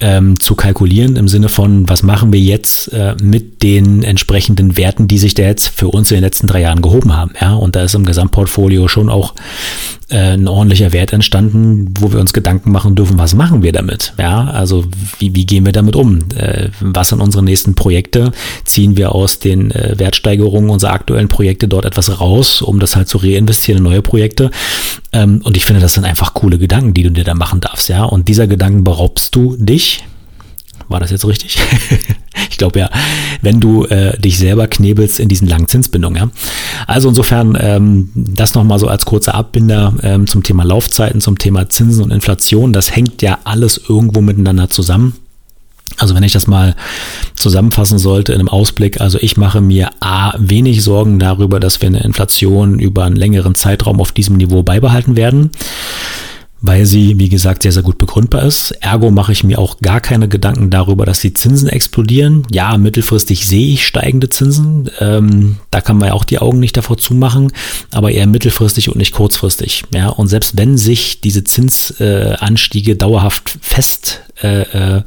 ähm, 0.00 0.38
zu 0.38 0.54
kalkulieren 0.54 1.16
im 1.16 1.26
Sinne 1.26 1.48
von, 1.48 1.88
was 1.88 2.02
machen 2.02 2.32
wir 2.32 2.40
jetzt 2.40 2.92
äh, 2.92 3.16
mit 3.20 3.62
den 3.62 4.04
entsprechenden 4.04 4.76
Werten, 4.76 5.08
die 5.08 5.18
sich 5.18 5.34
da 5.34 5.42
jetzt 5.42 5.68
für 5.68 5.88
uns 5.88 6.10
in 6.10 6.16
den 6.16 6.24
letzten 6.24 6.46
drei 6.46 6.60
Jahren 6.60 6.82
gehoben 6.82 7.16
haben. 7.16 7.32
Ja, 7.40 7.54
und 7.54 7.74
da 7.74 7.82
ist 7.82 7.94
im 7.94 8.04
Gesamtportfolio 8.04 8.86
schon 8.86 9.10
auch 9.10 9.34
äh, 10.08 10.34
ein 10.34 10.46
ordentlicher 10.46 10.92
Wert 10.92 11.12
entstanden, 11.12 11.92
wo 11.98 12.12
wir 12.12 12.20
uns 12.20 12.32
Gedanken 12.32 12.70
machen 12.70 12.94
dürfen, 12.94 13.18
was 13.18 13.34
machen 13.34 13.62
wir 13.62 13.72
damit? 13.72 14.14
Ja, 14.18 14.44
also 14.44 14.84
wie, 15.18 15.34
wie 15.34 15.46
gehen 15.46 15.66
wir 15.66 15.72
damit 15.72 15.96
um? 15.96 16.20
Äh, 16.36 16.68
was 16.80 17.08
sind 17.08 17.20
unsere 17.20 17.42
nächsten 17.42 17.74
Projekte? 17.74 18.30
Ziehen 18.64 18.96
wir 18.96 19.14
aus 19.14 19.40
den 19.40 19.72
äh, 19.72 19.98
Wertsteigerungen 19.98 20.70
unserer 20.70 20.92
aktuellen 20.92 21.28
Projekte 21.28 21.66
dort 21.66 21.84
etwas 21.84 22.20
raus, 22.20 22.62
um 22.62 22.78
das 22.78 22.94
halt 22.94 23.08
zu 23.08 23.18
reinvestieren 23.18 23.78
in 23.78 23.90
neue 23.90 24.02
Projekte? 24.02 24.52
Ähm, 25.12 25.40
und 25.42 25.56
ich 25.56 25.64
finde, 25.64 25.82
das 25.82 25.94
sind 25.94 26.04
einfach 26.04 26.34
coole 26.34 26.58
Gedanken, 26.58 26.94
die 26.94 27.02
du 27.02 27.10
dir 27.10 27.24
da 27.24 27.34
machen 27.34 27.60
darfst. 27.60 27.88
Ja, 27.88 28.04
und 28.04 28.28
dieser 28.28 28.46
Gedanken 28.46 28.84
beraubst 28.84 29.34
du 29.34 29.56
dich 29.58 29.87
war 30.88 31.00
das 31.00 31.10
jetzt 31.10 31.26
richtig? 31.26 31.58
ich 32.50 32.58
glaube 32.58 32.78
ja, 32.78 32.90
wenn 33.42 33.60
du 33.60 33.84
äh, 33.86 34.18
dich 34.18 34.38
selber 34.38 34.66
knebelst 34.66 35.20
in 35.20 35.28
diesen 35.28 35.48
langen 35.48 35.68
Zinsbindungen. 35.68 36.16
Ja? 36.16 36.30
Also 36.86 37.08
insofern 37.08 37.56
ähm, 37.60 38.10
das 38.14 38.54
nochmal 38.54 38.78
so 38.78 38.88
als 38.88 39.04
kurzer 39.04 39.34
Abbinder 39.34 39.94
ähm, 40.02 40.26
zum 40.26 40.42
Thema 40.42 40.64
Laufzeiten, 40.64 41.20
zum 41.20 41.38
Thema 41.38 41.68
Zinsen 41.68 42.04
und 42.04 42.10
Inflation. 42.10 42.72
Das 42.72 42.94
hängt 42.94 43.22
ja 43.22 43.38
alles 43.44 43.80
irgendwo 43.88 44.20
miteinander 44.20 44.70
zusammen. 44.70 45.14
Also 45.96 46.14
wenn 46.14 46.22
ich 46.22 46.32
das 46.32 46.46
mal 46.46 46.76
zusammenfassen 47.34 47.98
sollte 47.98 48.32
in 48.32 48.40
einem 48.40 48.48
Ausblick, 48.48 49.00
also 49.00 49.18
ich 49.20 49.36
mache 49.36 49.60
mir 49.60 49.90
A 50.00 50.34
wenig 50.38 50.82
Sorgen 50.84 51.18
darüber, 51.18 51.60
dass 51.60 51.80
wir 51.80 51.88
eine 51.88 52.04
Inflation 52.04 52.78
über 52.78 53.04
einen 53.04 53.16
längeren 53.16 53.54
Zeitraum 53.54 54.00
auf 54.00 54.12
diesem 54.12 54.36
Niveau 54.36 54.62
beibehalten 54.62 55.16
werden 55.16 55.50
weil 56.60 56.86
sie, 56.86 57.18
wie 57.18 57.28
gesagt, 57.28 57.62
sehr, 57.62 57.72
sehr 57.72 57.82
gut 57.82 57.98
begründbar 57.98 58.42
ist. 58.42 58.72
Ergo 58.80 59.10
mache 59.10 59.32
ich 59.32 59.44
mir 59.44 59.58
auch 59.58 59.78
gar 59.80 60.00
keine 60.00 60.28
Gedanken 60.28 60.70
darüber, 60.70 61.06
dass 61.06 61.20
die 61.20 61.32
Zinsen 61.32 61.68
explodieren. 61.68 62.46
Ja, 62.50 62.76
mittelfristig 62.78 63.46
sehe 63.46 63.74
ich 63.74 63.86
steigende 63.86 64.28
Zinsen. 64.28 64.90
Ähm, 64.98 65.56
da 65.70 65.80
kann 65.80 65.98
man 65.98 66.08
ja 66.08 66.14
auch 66.14 66.24
die 66.24 66.38
Augen 66.38 66.58
nicht 66.58 66.76
davor 66.76 66.98
zumachen, 66.98 67.52
aber 67.92 68.10
eher 68.10 68.26
mittelfristig 68.26 68.88
und 68.88 68.96
nicht 68.96 69.12
kurzfristig. 69.12 69.84
Ja, 69.94 70.08
und 70.08 70.26
selbst 70.26 70.56
wenn 70.56 70.76
sich 70.78 71.20
diese 71.20 71.44
Zinsanstiege 71.44 72.92
äh, 72.92 72.96
dauerhaft 72.96 73.58
fest, 73.60 74.22
äh, 74.42 74.62
äh, 74.62 75.02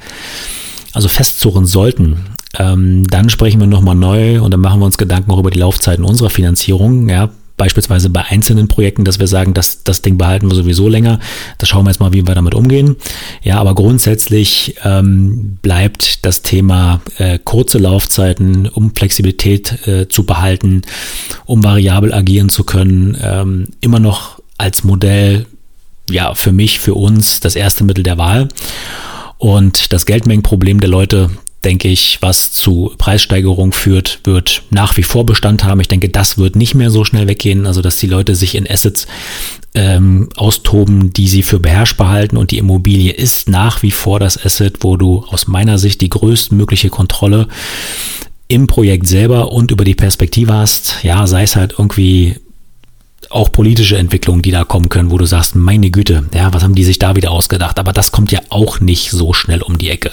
also 0.93 1.07
festzurren 1.07 1.65
sollten, 1.65 2.17
ähm, 2.57 3.05
dann 3.07 3.29
sprechen 3.29 3.59
wir 3.59 3.67
nochmal 3.67 3.95
neu 3.95 4.41
und 4.41 4.51
dann 4.51 4.59
machen 4.59 4.79
wir 4.79 4.85
uns 4.85 4.97
Gedanken 4.97 5.31
auch 5.31 5.39
über 5.39 5.51
die 5.51 5.59
Laufzeiten 5.59 6.03
unserer 6.03 6.29
Finanzierung. 6.29 7.07
Ja, 7.09 7.29
beispielsweise 7.61 8.09
bei 8.09 8.25
einzelnen 8.25 8.67
Projekten, 8.67 9.05
dass 9.05 9.19
wir 9.19 9.27
sagen, 9.27 9.53
dass 9.53 9.83
das 9.83 10.01
Ding 10.01 10.17
behalten 10.17 10.49
wir 10.49 10.55
sowieso 10.55 10.89
länger. 10.89 11.19
Das 11.59 11.69
schauen 11.69 11.85
wir 11.85 11.91
jetzt 11.91 11.99
mal, 11.99 12.11
wie 12.11 12.25
wir 12.25 12.33
damit 12.33 12.55
umgehen. 12.55 12.95
Ja, 13.43 13.59
aber 13.59 13.75
grundsätzlich 13.75 14.77
ähm, 14.83 15.59
bleibt 15.61 16.25
das 16.25 16.41
Thema 16.41 17.01
äh, 17.19 17.37
kurze 17.37 17.77
Laufzeiten, 17.77 18.67
um 18.67 18.95
Flexibilität 18.95 19.87
äh, 19.87 20.07
zu 20.07 20.23
behalten, 20.23 20.81
um 21.45 21.63
variabel 21.63 22.11
agieren 22.15 22.49
zu 22.49 22.63
können, 22.63 23.15
ähm, 23.21 23.67
immer 23.79 23.99
noch 23.99 24.41
als 24.57 24.83
Modell 24.83 25.45
ja 26.09 26.33
für 26.33 26.51
mich, 26.51 26.79
für 26.79 26.95
uns 26.95 27.41
das 27.41 27.55
erste 27.55 27.83
Mittel 27.83 28.03
der 28.03 28.17
Wahl. 28.17 28.47
Und 29.37 29.93
das 29.93 30.07
Geldmengenproblem 30.07 30.79
der 30.79 30.89
Leute, 30.89 31.29
denke 31.63 31.87
ich, 31.87 32.17
was 32.21 32.51
zu 32.51 32.91
Preissteigerung 32.97 33.71
führt, 33.71 34.19
wird 34.23 34.63
nach 34.69 34.97
wie 34.97 35.03
vor 35.03 35.25
Bestand 35.25 35.63
haben. 35.63 35.79
Ich 35.79 35.87
denke, 35.87 36.09
das 36.09 36.37
wird 36.37 36.55
nicht 36.55 36.73
mehr 36.73 36.89
so 36.89 37.05
schnell 37.05 37.27
weggehen. 37.27 37.65
Also, 37.65 37.81
dass 37.81 37.97
die 37.97 38.07
Leute 38.07 38.35
sich 38.35 38.55
in 38.55 38.69
Assets 38.69 39.07
ähm, 39.73 40.29
austoben, 40.35 41.13
die 41.13 41.27
sie 41.27 41.43
für 41.43 41.59
beherrschbar 41.59 42.09
halten 42.09 42.37
und 42.37 42.51
die 42.51 42.57
Immobilie 42.57 43.11
ist 43.11 43.47
nach 43.47 43.83
wie 43.83 43.91
vor 43.91 44.19
das 44.19 44.43
Asset, 44.43 44.77
wo 44.81 44.97
du 44.97 45.23
aus 45.29 45.47
meiner 45.47 45.77
Sicht 45.77 46.01
die 46.01 46.09
größtmögliche 46.09 46.89
Kontrolle 46.89 47.47
im 48.47 48.67
Projekt 48.67 49.07
selber 49.07 49.51
und 49.51 49.71
über 49.71 49.85
die 49.85 49.95
Perspektive 49.95 50.53
hast. 50.53 50.97
Ja, 51.03 51.25
sei 51.25 51.43
es 51.43 51.55
halt 51.55 51.75
irgendwie 51.77 52.35
auch 53.31 53.51
politische 53.51 53.97
Entwicklungen, 53.97 54.41
die 54.41 54.51
da 54.51 54.63
kommen 54.63 54.89
können, 54.89 55.11
wo 55.11 55.17
du 55.17 55.25
sagst, 55.25 55.55
meine 55.55 55.89
Güte, 55.89 56.25
ja, 56.33 56.53
was 56.53 56.63
haben 56.63 56.75
die 56.75 56.83
sich 56.83 56.99
da 56.99 57.15
wieder 57.15 57.31
ausgedacht? 57.31 57.79
Aber 57.79 57.93
das 57.93 58.11
kommt 58.11 58.31
ja 58.31 58.39
auch 58.49 58.79
nicht 58.79 59.11
so 59.11 59.33
schnell 59.33 59.61
um 59.61 59.77
die 59.77 59.89
Ecke. 59.89 60.11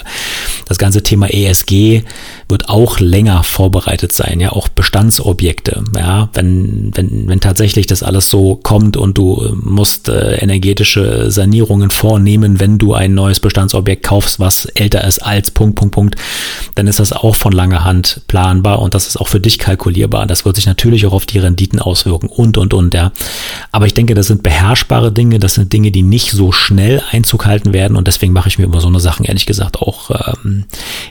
Das 0.67 0.77
ganze 0.77 1.03
Thema 1.03 1.27
ESG 1.27 2.03
wird 2.47 2.69
auch 2.69 2.99
länger 2.99 3.43
vorbereitet 3.43 4.11
sein, 4.11 4.39
ja, 4.39 4.51
auch 4.51 4.67
Bestandsobjekte, 4.67 5.83
ja, 5.95 6.29
wenn, 6.33 6.91
wenn, 6.95 7.27
wenn 7.27 7.39
tatsächlich 7.39 7.87
das 7.87 8.03
alles 8.03 8.29
so 8.29 8.55
kommt 8.55 8.97
und 8.97 9.17
du 9.17 9.55
musst 9.61 10.09
äh, 10.09 10.37
energetische 10.37 11.31
Sanierungen 11.31 11.91
vornehmen, 11.91 12.59
wenn 12.59 12.77
du 12.77 12.93
ein 12.93 13.13
neues 13.13 13.39
Bestandsobjekt 13.39 14.03
kaufst, 14.03 14.39
was 14.39 14.65
älter 14.65 15.03
ist 15.03 15.19
als 15.19 15.51
Punkt, 15.51 15.75
Punkt, 15.75 15.93
Punkt, 15.93 16.15
dann 16.75 16.87
ist 16.87 16.99
das 16.99 17.13
auch 17.13 17.35
von 17.35 17.51
langer 17.51 17.83
Hand 17.83 18.21
planbar 18.27 18.79
und 18.79 18.93
das 18.93 19.07
ist 19.07 19.17
auch 19.17 19.27
für 19.27 19.39
dich 19.39 19.59
kalkulierbar. 19.59 20.25
Das 20.25 20.45
wird 20.45 20.55
sich 20.55 20.65
natürlich 20.65 21.05
auch 21.05 21.13
auf 21.13 21.25
die 21.25 21.39
Renditen 21.39 21.79
auswirken 21.79 22.27
und, 22.27 22.57
und, 22.57 22.73
und, 22.73 22.93
ja. 22.93 23.08
Aber 23.71 23.85
ich 23.85 23.93
denke, 23.93 24.15
das 24.15 24.27
sind 24.27 24.43
beherrschbare 24.43 25.11
Dinge, 25.11 25.39
das 25.39 25.55
sind 25.55 25.71
Dinge, 25.71 25.91
die 25.91 26.01
nicht 26.01 26.31
so 26.31 26.51
schnell 26.51 27.01
Einzug 27.11 27.45
halten 27.45 27.73
werden 27.73 27.97
und 27.97 28.07
deswegen 28.07 28.33
mache 28.33 28.49
ich 28.49 28.57
mir 28.57 28.65
über 28.65 28.81
so 28.81 28.87
eine 28.87 28.99
Sachen 28.99 29.25
ehrlich 29.25 29.45
gesagt 29.45 29.77
auch 29.77 30.11
ähm, 30.43 30.65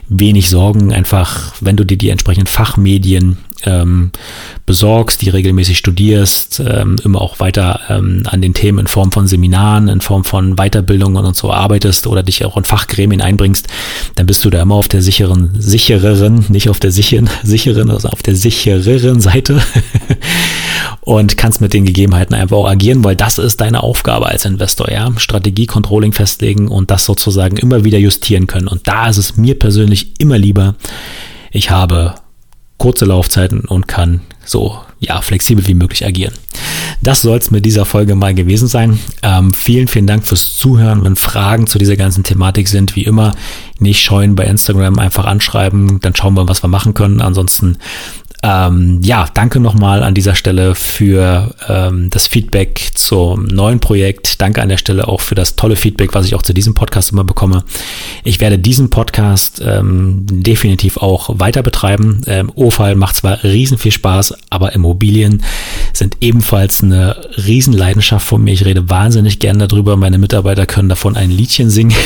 wenig 0.07 0.49
Sorgen. 0.49 0.93
Einfach, 0.93 1.53
wenn 1.61 1.77
du 1.77 1.85
dir 1.85 1.97
die 1.97 2.09
entsprechenden 2.09 2.47
Fachmedien 2.47 3.37
ähm, 3.65 4.11
besorgst, 4.65 5.21
die 5.21 5.29
regelmäßig 5.29 5.77
studierst, 5.77 6.61
ähm, 6.65 6.97
immer 7.03 7.21
auch 7.21 7.39
weiter 7.39 7.79
ähm, 7.89 8.23
an 8.25 8.41
den 8.41 8.53
Themen 8.53 8.79
in 8.79 8.87
Form 8.87 9.11
von 9.11 9.27
Seminaren, 9.27 9.87
in 9.87 10.01
Form 10.01 10.23
von 10.23 10.55
Weiterbildungen 10.55 11.25
und 11.25 11.35
so 11.35 11.51
arbeitest 11.51 12.07
oder 12.07 12.23
dich 12.23 12.45
auch 12.45 12.57
in 12.57 12.63
Fachgremien 12.63 13.21
einbringst, 13.21 13.67
dann 14.15 14.25
bist 14.25 14.43
du 14.45 14.49
da 14.49 14.61
immer 14.61 14.75
auf 14.75 14.87
der 14.87 15.01
sicheren, 15.01 15.51
sichereren, 15.59 16.45
nicht 16.49 16.69
auf 16.69 16.79
der 16.79 16.91
sicheren, 16.91 17.29
sicheren, 17.43 17.89
also 17.89 18.09
auf 18.09 18.23
der 18.23 18.35
sichereren 18.35 19.21
Seite 19.21 19.61
und 21.01 21.37
kannst 21.37 21.61
mit 21.61 21.73
den 21.73 21.85
Gegebenheiten 21.85 22.35
einfach 22.35 22.57
auch 22.57 22.69
agieren, 22.69 23.03
weil 23.03 23.15
das 23.15 23.37
ist 23.37 23.61
deine 23.61 23.83
Aufgabe 23.83 24.27
als 24.27 24.45
Investor, 24.45 24.91
ja. 24.91 25.11
Strategie, 25.17 25.65
Controlling 25.65 26.13
festlegen 26.13 26.67
und 26.67 26.91
das 26.91 27.05
sozusagen 27.05 27.57
immer 27.57 27.83
wieder 27.83 27.97
justieren 27.97 28.47
können. 28.47 28.67
Und 28.67 28.87
da 28.87 29.09
ist 29.09 29.17
es 29.17 29.37
mir 29.37 29.57
persönlich 29.57 30.19
immer 30.19 30.37
lieber, 30.37 30.75
ich 31.51 31.71
habe 31.71 32.15
kurze 32.79 33.05
Laufzeiten 33.05 33.61
und 33.61 33.87
kann 33.87 34.21
so 34.43 34.79
ja 34.99 35.21
flexibel 35.21 35.67
wie 35.67 35.75
möglich 35.75 36.05
agieren. 36.05 36.33
Das 37.01 37.21
soll 37.21 37.37
es 37.37 37.51
mit 37.51 37.65
dieser 37.65 37.85
Folge 37.85 38.15
mal 38.15 38.33
gewesen 38.33 38.67
sein. 38.67 38.99
Ähm, 39.21 39.53
vielen, 39.53 39.87
vielen 39.87 40.07
Dank 40.07 40.25
fürs 40.25 40.57
Zuhören. 40.57 41.03
Wenn 41.03 41.15
Fragen 41.15 41.67
zu 41.67 41.77
dieser 41.77 41.95
ganzen 41.95 42.23
Thematik 42.23 42.67
sind, 42.67 42.95
wie 42.95 43.03
immer, 43.03 43.35
nicht 43.79 44.01
scheuen 44.01 44.35
bei 44.35 44.45
Instagram 44.45 44.99
einfach 44.99 45.25
anschreiben. 45.25 46.01
Dann 46.01 46.15
schauen 46.15 46.33
wir, 46.33 46.49
was 46.49 46.63
wir 46.63 46.67
machen 46.67 46.93
können. 46.93 47.21
Ansonsten 47.21 47.77
ähm, 48.41 48.99
ja, 49.03 49.27
danke 49.33 49.59
nochmal 49.59 50.01
an 50.01 50.13
dieser 50.13 50.33
Stelle 50.33 50.73
für 50.73 51.53
ähm, 51.67 52.09
das 52.09 52.27
Feedback 52.27 52.91
zum 52.93 53.45
neuen 53.45 53.81
Projekt. 53.81 54.41
Danke 54.41 54.61
an 54.61 54.69
der 54.69 54.77
Stelle 54.77 55.09
auch 55.09 55.19
für 55.19 55.35
das 55.35 55.57
tolle 55.57 55.75
Feedback, 55.75 56.13
was 56.13 56.25
ich 56.25 56.35
auch 56.35 56.41
zu 56.41 56.53
diesem 56.53 56.73
Podcast 56.73 57.11
immer 57.11 57.25
bekomme. 57.25 57.65
Ich 58.23 58.39
werde 58.39 58.57
diesen 58.57 58.89
Podcast 58.89 59.61
ähm, 59.65 60.25
definitiv 60.29 60.97
auch 60.97 61.39
weiter 61.39 61.63
betreiben. 61.63 62.21
Ähm, 62.27 62.49
OFAL 62.55 62.95
macht 62.95 63.17
zwar 63.17 63.43
riesen 63.43 63.77
viel 63.77 63.91
Spaß, 63.91 64.35
aber 64.49 64.71
Immobilien 64.73 65.43
sind 65.91 66.17
ebenfalls 66.21 66.81
eine 66.81 67.17
Riesenleidenschaft 67.45 68.25
von 68.25 68.41
mir. 68.41 68.53
Ich 68.53 68.63
rede 68.63 68.89
wahnsinnig 68.89 69.39
gern 69.39 69.59
darüber. 69.59 69.97
Meine 69.97 70.17
Mitarbeiter 70.17 70.65
können 70.65 70.87
davon 70.87 71.17
ein 71.17 71.29
Liedchen 71.29 71.69
singen. 71.69 71.95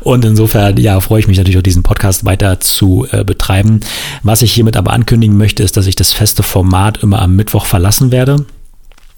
Und 0.00 0.24
insofern, 0.24 0.76
ja, 0.76 1.00
freue 1.00 1.20
ich 1.20 1.28
mich 1.28 1.38
natürlich 1.38 1.58
auch 1.58 1.62
diesen 1.62 1.82
Podcast 1.82 2.24
weiter 2.24 2.60
zu 2.60 3.06
äh, 3.10 3.24
betreiben. 3.24 3.80
Was 4.22 4.42
ich 4.42 4.52
hiermit 4.52 4.76
aber 4.76 4.92
ankündigen 4.92 5.36
möchte, 5.36 5.62
ist, 5.62 5.76
dass 5.76 5.86
ich 5.86 5.96
das 5.96 6.12
feste 6.12 6.42
Format 6.42 7.02
immer 7.02 7.20
am 7.22 7.36
Mittwoch 7.36 7.66
verlassen 7.66 8.10
werde 8.10 8.46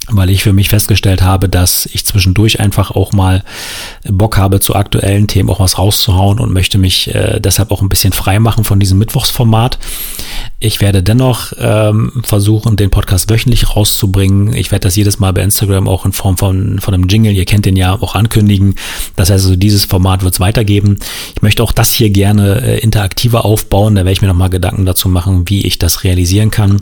weil 0.09 0.31
ich 0.31 0.43
für 0.43 0.53
mich 0.53 0.69
festgestellt 0.69 1.23
habe, 1.23 1.49
dass 1.49 1.87
ich 1.87 2.05
zwischendurch 2.05 2.61
einfach 2.61 2.91
auch 2.91 3.13
mal 3.13 3.45
Bock 4.05 4.37
habe, 4.37 4.61
zu 4.61 4.75
aktuellen 4.75 5.27
Themen 5.27 5.51
auch 5.51 5.61
was 5.61 5.79
rauszuhauen 5.79 6.41
und 6.41 6.53
möchte 6.53 6.79
mich 6.79 7.15
äh, 7.15 7.41
deshalb 7.41 7.71
auch 7.71 7.83
ein 7.83 7.89
bisschen 7.89 8.13
frei 8.13 8.39
machen 8.39 8.65
von 8.65 8.81
diesem 8.81 8.99
Mittwochsformat. 8.99 9.79
Ich 10.59 10.81
werde 10.81 11.03
dennoch 11.03 11.53
ähm, 11.59 12.23
versuchen, 12.23 12.77
den 12.77 12.91
Podcast 12.91 13.31
wöchentlich 13.31 13.75
rauszubringen. 13.75 14.55
Ich 14.55 14.71
werde 14.71 14.85
das 14.85 14.97
jedes 14.97 15.19
Mal 15.19 15.33
bei 15.33 15.43
Instagram 15.43 15.89
auch 15.89 16.05
in 16.05 16.13
Form 16.13 16.37
von, 16.37 16.81
von 16.81 16.95
einem 16.95 17.09
Jingle, 17.09 17.33
ihr 17.33 17.45
kennt 17.45 17.67
den 17.67 17.77
ja, 17.77 17.95
auch 17.95 18.15
ankündigen. 18.15 18.75
Das 19.17 19.31
heißt 19.31 19.45
also, 19.45 19.57
dieses 19.57 19.85
Format 19.85 20.23
wird 20.23 20.35
es 20.35 20.41
weitergeben. 20.41 20.99
Ich 21.35 21.43
möchte 21.43 21.63
auch 21.63 21.73
das 21.73 21.93
hier 21.93 22.11
gerne 22.11 22.63
äh, 22.63 22.79
interaktiver 22.81 23.45
aufbauen. 23.45 23.95
Da 23.95 24.01
werde 24.01 24.13
ich 24.13 24.23
mir 24.23 24.29
nochmal 24.29 24.51
Gedanken 24.51 24.85
dazu 24.85 25.09
machen, 25.09 25.49
wie 25.49 25.67
ich 25.67 25.79
das 25.79 26.05
realisieren 26.05 26.51
kann. 26.51 26.79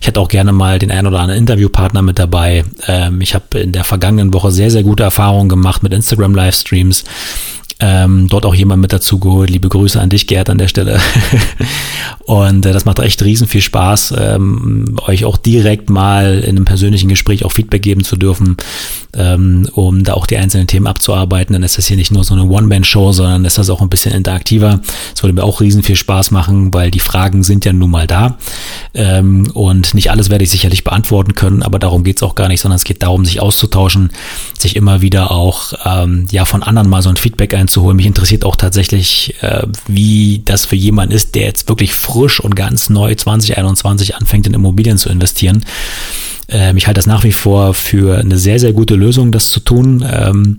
Ich 0.00 0.06
hätte 0.06 0.20
auch 0.20 0.28
gerne 0.28 0.52
mal 0.52 0.78
den 0.78 0.90
ein 0.90 1.06
oder 1.06 1.20
anderen 1.20 1.40
Interviewpartner 1.40 2.02
mit 2.02 2.18
dabei. 2.18 2.61
Ähm, 2.86 3.20
ich 3.20 3.34
habe 3.34 3.58
in 3.58 3.72
der 3.72 3.84
vergangenen 3.84 4.32
Woche 4.32 4.50
sehr, 4.50 4.70
sehr 4.70 4.82
gute 4.82 5.02
Erfahrungen 5.02 5.48
gemacht 5.48 5.82
mit 5.82 5.92
Instagram-Livestreams 5.92 7.04
ähm, 7.82 8.28
dort 8.28 8.46
auch 8.46 8.54
jemand 8.54 8.80
mit 8.80 8.92
dazu 8.92 9.18
geholt. 9.18 9.50
Liebe 9.50 9.68
Grüße 9.68 10.00
an 10.00 10.08
dich, 10.08 10.28
Gerd, 10.28 10.48
an 10.48 10.58
der 10.58 10.68
Stelle. 10.68 11.00
und 12.20 12.64
äh, 12.64 12.72
das 12.72 12.84
macht 12.84 13.00
echt 13.00 13.22
riesen 13.24 13.48
viel 13.48 13.60
Spaß, 13.60 14.14
ähm, 14.16 14.96
euch 15.04 15.24
auch 15.24 15.36
direkt 15.36 15.90
mal 15.90 16.38
in 16.38 16.50
einem 16.56 16.64
persönlichen 16.64 17.08
Gespräch 17.08 17.44
auch 17.44 17.50
Feedback 17.50 17.82
geben 17.82 18.04
zu 18.04 18.16
dürfen. 18.16 18.56
Ähm, 19.14 19.68
um 19.72 20.04
da 20.04 20.14
auch 20.14 20.26
die 20.26 20.36
einzelnen 20.36 20.66
Themen 20.66 20.86
abzuarbeiten. 20.86 21.52
Dann 21.52 21.62
ist 21.62 21.78
das 21.78 21.86
hier 21.86 21.96
nicht 21.96 22.10
nur 22.10 22.24
so 22.24 22.34
eine 22.34 22.44
One-Man-Show, 22.44 23.12
sondern 23.12 23.44
ist 23.44 23.58
das 23.58 23.70
auch 23.70 23.80
ein 23.80 23.88
bisschen 23.88 24.12
interaktiver. 24.12 24.80
Es 25.14 25.22
würde 25.22 25.34
mir 25.34 25.44
auch 25.44 25.60
riesen 25.60 25.82
viel 25.82 25.96
Spaß 25.96 26.30
machen, 26.30 26.72
weil 26.72 26.90
die 26.90 27.00
Fragen 27.00 27.42
sind 27.42 27.64
ja 27.64 27.72
nun 27.72 27.90
mal 27.90 28.06
da. 28.06 28.38
Ähm, 28.94 29.50
und 29.52 29.94
nicht 29.94 30.10
alles 30.10 30.30
werde 30.30 30.44
ich 30.44 30.50
sicherlich 30.50 30.84
beantworten 30.84 31.34
können, 31.34 31.62
aber 31.62 31.78
darum 31.78 32.04
geht 32.04 32.16
es 32.16 32.22
auch 32.22 32.34
gar 32.34 32.48
nicht, 32.48 32.60
sondern 32.60 32.76
es 32.76 32.84
geht 32.84 33.02
darum, 33.02 33.24
sich 33.24 33.40
auszutauschen, 33.40 34.10
sich 34.58 34.76
immer 34.76 35.02
wieder 35.02 35.30
auch 35.30 35.72
ähm, 35.84 36.26
ja 36.30 36.44
von 36.44 36.62
anderen 36.62 36.88
mal 36.88 37.02
so 37.02 37.10
ein 37.10 37.16
Feedback 37.16 37.54
einzuholen. 37.54 37.96
Mich 37.96 38.06
interessiert 38.06 38.44
auch 38.44 38.56
tatsächlich, 38.56 39.34
äh, 39.42 39.66
wie 39.86 40.42
das 40.44 40.66
für 40.66 40.76
jemanden 40.76 41.14
ist, 41.14 41.34
der 41.34 41.42
jetzt 41.42 41.68
wirklich 41.68 41.94
frisch 41.94 42.40
und 42.40 42.56
ganz 42.56 42.88
neu 42.88 43.14
2021 43.14 44.16
anfängt 44.16 44.46
in 44.46 44.54
Immobilien 44.54 44.98
zu 44.98 45.08
investieren. 45.08 45.64
Ähm, 46.52 46.76
ich 46.76 46.86
halte 46.86 46.98
das 46.98 47.06
nach 47.06 47.24
wie 47.24 47.32
vor 47.32 47.74
für 47.74 48.18
eine 48.18 48.36
sehr, 48.36 48.60
sehr 48.60 48.72
gute 48.72 48.94
Lösung, 48.94 49.32
das 49.32 49.50
zu 49.50 49.60
tun. 49.60 50.04
Ähm, 50.08 50.58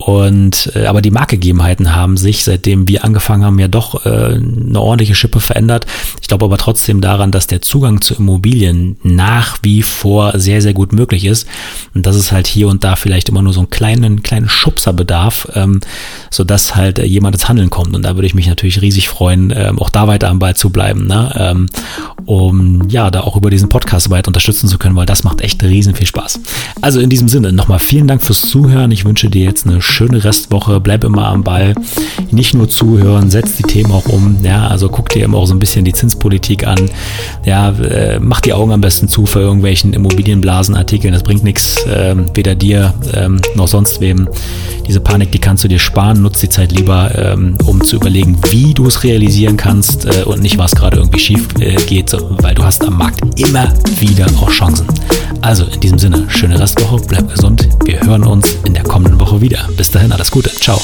und 0.00 0.72
äh, 0.74 0.86
aber 0.86 1.02
die 1.02 1.10
Marktgegebenheiten 1.10 1.94
haben 1.94 2.16
sich, 2.16 2.42
seitdem 2.44 2.88
wir 2.88 3.04
angefangen 3.04 3.44
haben, 3.44 3.58
ja 3.58 3.68
doch 3.68 4.06
äh, 4.06 4.08
eine 4.08 4.80
ordentliche 4.80 5.14
Schippe 5.14 5.40
verändert. 5.40 5.84
Ich 6.22 6.28
glaube 6.28 6.46
aber 6.46 6.56
trotzdem 6.56 7.02
daran, 7.02 7.32
dass 7.32 7.46
der 7.46 7.60
Zugang 7.60 8.00
zu 8.00 8.14
Immobilien 8.14 8.96
nach 9.02 9.58
wie 9.62 9.82
vor 9.82 10.38
sehr, 10.38 10.62
sehr 10.62 10.72
gut 10.72 10.94
möglich 10.94 11.26
ist. 11.26 11.46
Und 11.94 12.06
dass 12.06 12.16
es 12.16 12.32
halt 12.32 12.46
hier 12.46 12.68
und 12.68 12.82
da 12.82 12.96
vielleicht 12.96 13.28
immer 13.28 13.42
nur 13.42 13.52
so 13.52 13.60
einen 13.60 13.68
kleinen, 13.68 14.22
kleinen 14.22 14.48
Schubser 14.48 14.94
bedarf, 14.94 15.46
ähm, 15.54 15.80
sodass 16.30 16.76
halt 16.76 16.98
äh, 16.98 17.04
jemand 17.04 17.34
ins 17.34 17.50
Handeln 17.50 17.68
kommt. 17.68 17.94
Und 17.94 18.02
da 18.02 18.14
würde 18.14 18.26
ich 18.26 18.34
mich 18.34 18.46
natürlich 18.46 18.80
riesig 18.80 19.10
freuen, 19.10 19.52
ähm, 19.54 19.78
auch 19.78 19.90
da 19.90 20.08
weiter 20.08 20.30
am 20.30 20.38
Ball 20.38 20.56
zu 20.56 20.70
bleiben, 20.70 21.06
ne? 21.08 21.30
ähm, 21.36 21.66
um 22.24 22.88
ja, 22.88 23.10
da 23.10 23.20
auch 23.20 23.36
über 23.36 23.50
diesen 23.50 23.68
Podcast 23.68 24.08
weiter 24.08 24.28
unterstützen 24.28 24.66
zu 24.66 24.78
können, 24.78 24.96
weil 24.96 25.04
das 25.04 25.24
macht 25.24 25.42
echt 25.42 25.62
riesen 25.62 25.94
viel 25.94 26.06
Spaß. 26.06 26.40
Also 26.80 27.00
in 27.00 27.10
diesem 27.10 27.28
Sinne 27.28 27.52
nochmal 27.52 27.80
vielen 27.80 28.08
Dank 28.08 28.22
fürs 28.22 28.48
Zuhören. 28.48 28.92
Ich 28.92 29.04
wünsche 29.04 29.28
dir 29.28 29.44
jetzt 29.44 29.66
eine 29.66 29.82
schöne 29.90 30.22
Restwoche, 30.22 30.80
bleib 30.80 31.04
immer 31.04 31.26
am 31.26 31.42
Ball, 31.42 31.74
nicht 32.30 32.54
nur 32.54 32.68
zuhören, 32.68 33.30
setz 33.30 33.56
die 33.56 33.62
Themen 33.62 33.92
auch 33.92 34.06
um, 34.06 34.38
ja, 34.42 34.68
also 34.68 34.88
guck 34.88 35.08
dir 35.10 35.24
immer 35.24 35.38
auch 35.38 35.46
so 35.46 35.54
ein 35.54 35.58
bisschen 35.58 35.84
die 35.84 35.92
Zinspolitik 35.92 36.66
an, 36.66 36.90
ja, 37.44 37.70
äh, 37.70 38.18
mach 38.20 38.40
die 38.40 38.52
Augen 38.52 38.72
am 38.72 38.80
besten 38.80 39.08
zu 39.08 39.26
für 39.26 39.40
irgendwelchen 39.40 39.92
Immobilienblasenartikeln, 39.92 41.12
das 41.12 41.22
bringt 41.22 41.44
nichts, 41.44 41.84
äh, 41.84 42.14
weder 42.34 42.54
dir 42.54 42.94
ähm, 43.14 43.40
noch 43.54 43.68
sonst 43.68 44.00
wem. 44.00 44.28
Diese 44.86 45.00
Panik, 45.00 45.30
die 45.30 45.38
kannst 45.38 45.62
du 45.62 45.68
dir 45.68 45.78
sparen, 45.78 46.22
nutz 46.22 46.40
die 46.40 46.48
Zeit 46.48 46.72
lieber, 46.72 47.12
ähm, 47.16 47.56
um 47.64 47.82
zu 47.84 47.96
überlegen, 47.96 48.38
wie 48.50 48.74
du 48.74 48.86
es 48.86 49.04
realisieren 49.04 49.56
kannst 49.56 50.06
äh, 50.06 50.24
und 50.24 50.42
nicht, 50.42 50.58
was 50.58 50.74
gerade 50.74 50.96
irgendwie 50.96 51.20
schief 51.20 51.46
äh, 51.60 51.76
geht, 51.86 52.12
weil 52.42 52.54
du 52.54 52.64
hast 52.64 52.84
am 52.84 52.98
Markt 52.98 53.20
immer 53.38 53.72
wieder 54.00 54.26
auch 54.40 54.50
Chancen. 54.50 54.86
Also 55.40 55.64
in 55.64 55.80
diesem 55.80 55.98
Sinne, 55.98 56.24
schöne 56.28 56.58
Restwoche, 56.58 57.00
bleib 57.06 57.28
gesund. 57.28 57.68
Wir 57.84 58.00
hören 58.00 58.24
uns 58.24 58.56
in 58.64 58.74
der 58.74 58.82
kommenden 58.84 59.18
Woche 59.20 59.40
wieder. 59.40 59.68
Bis 59.76 59.90
dahin, 59.90 60.12
alles 60.12 60.30
Gute. 60.30 60.50
Ciao. 60.50 60.80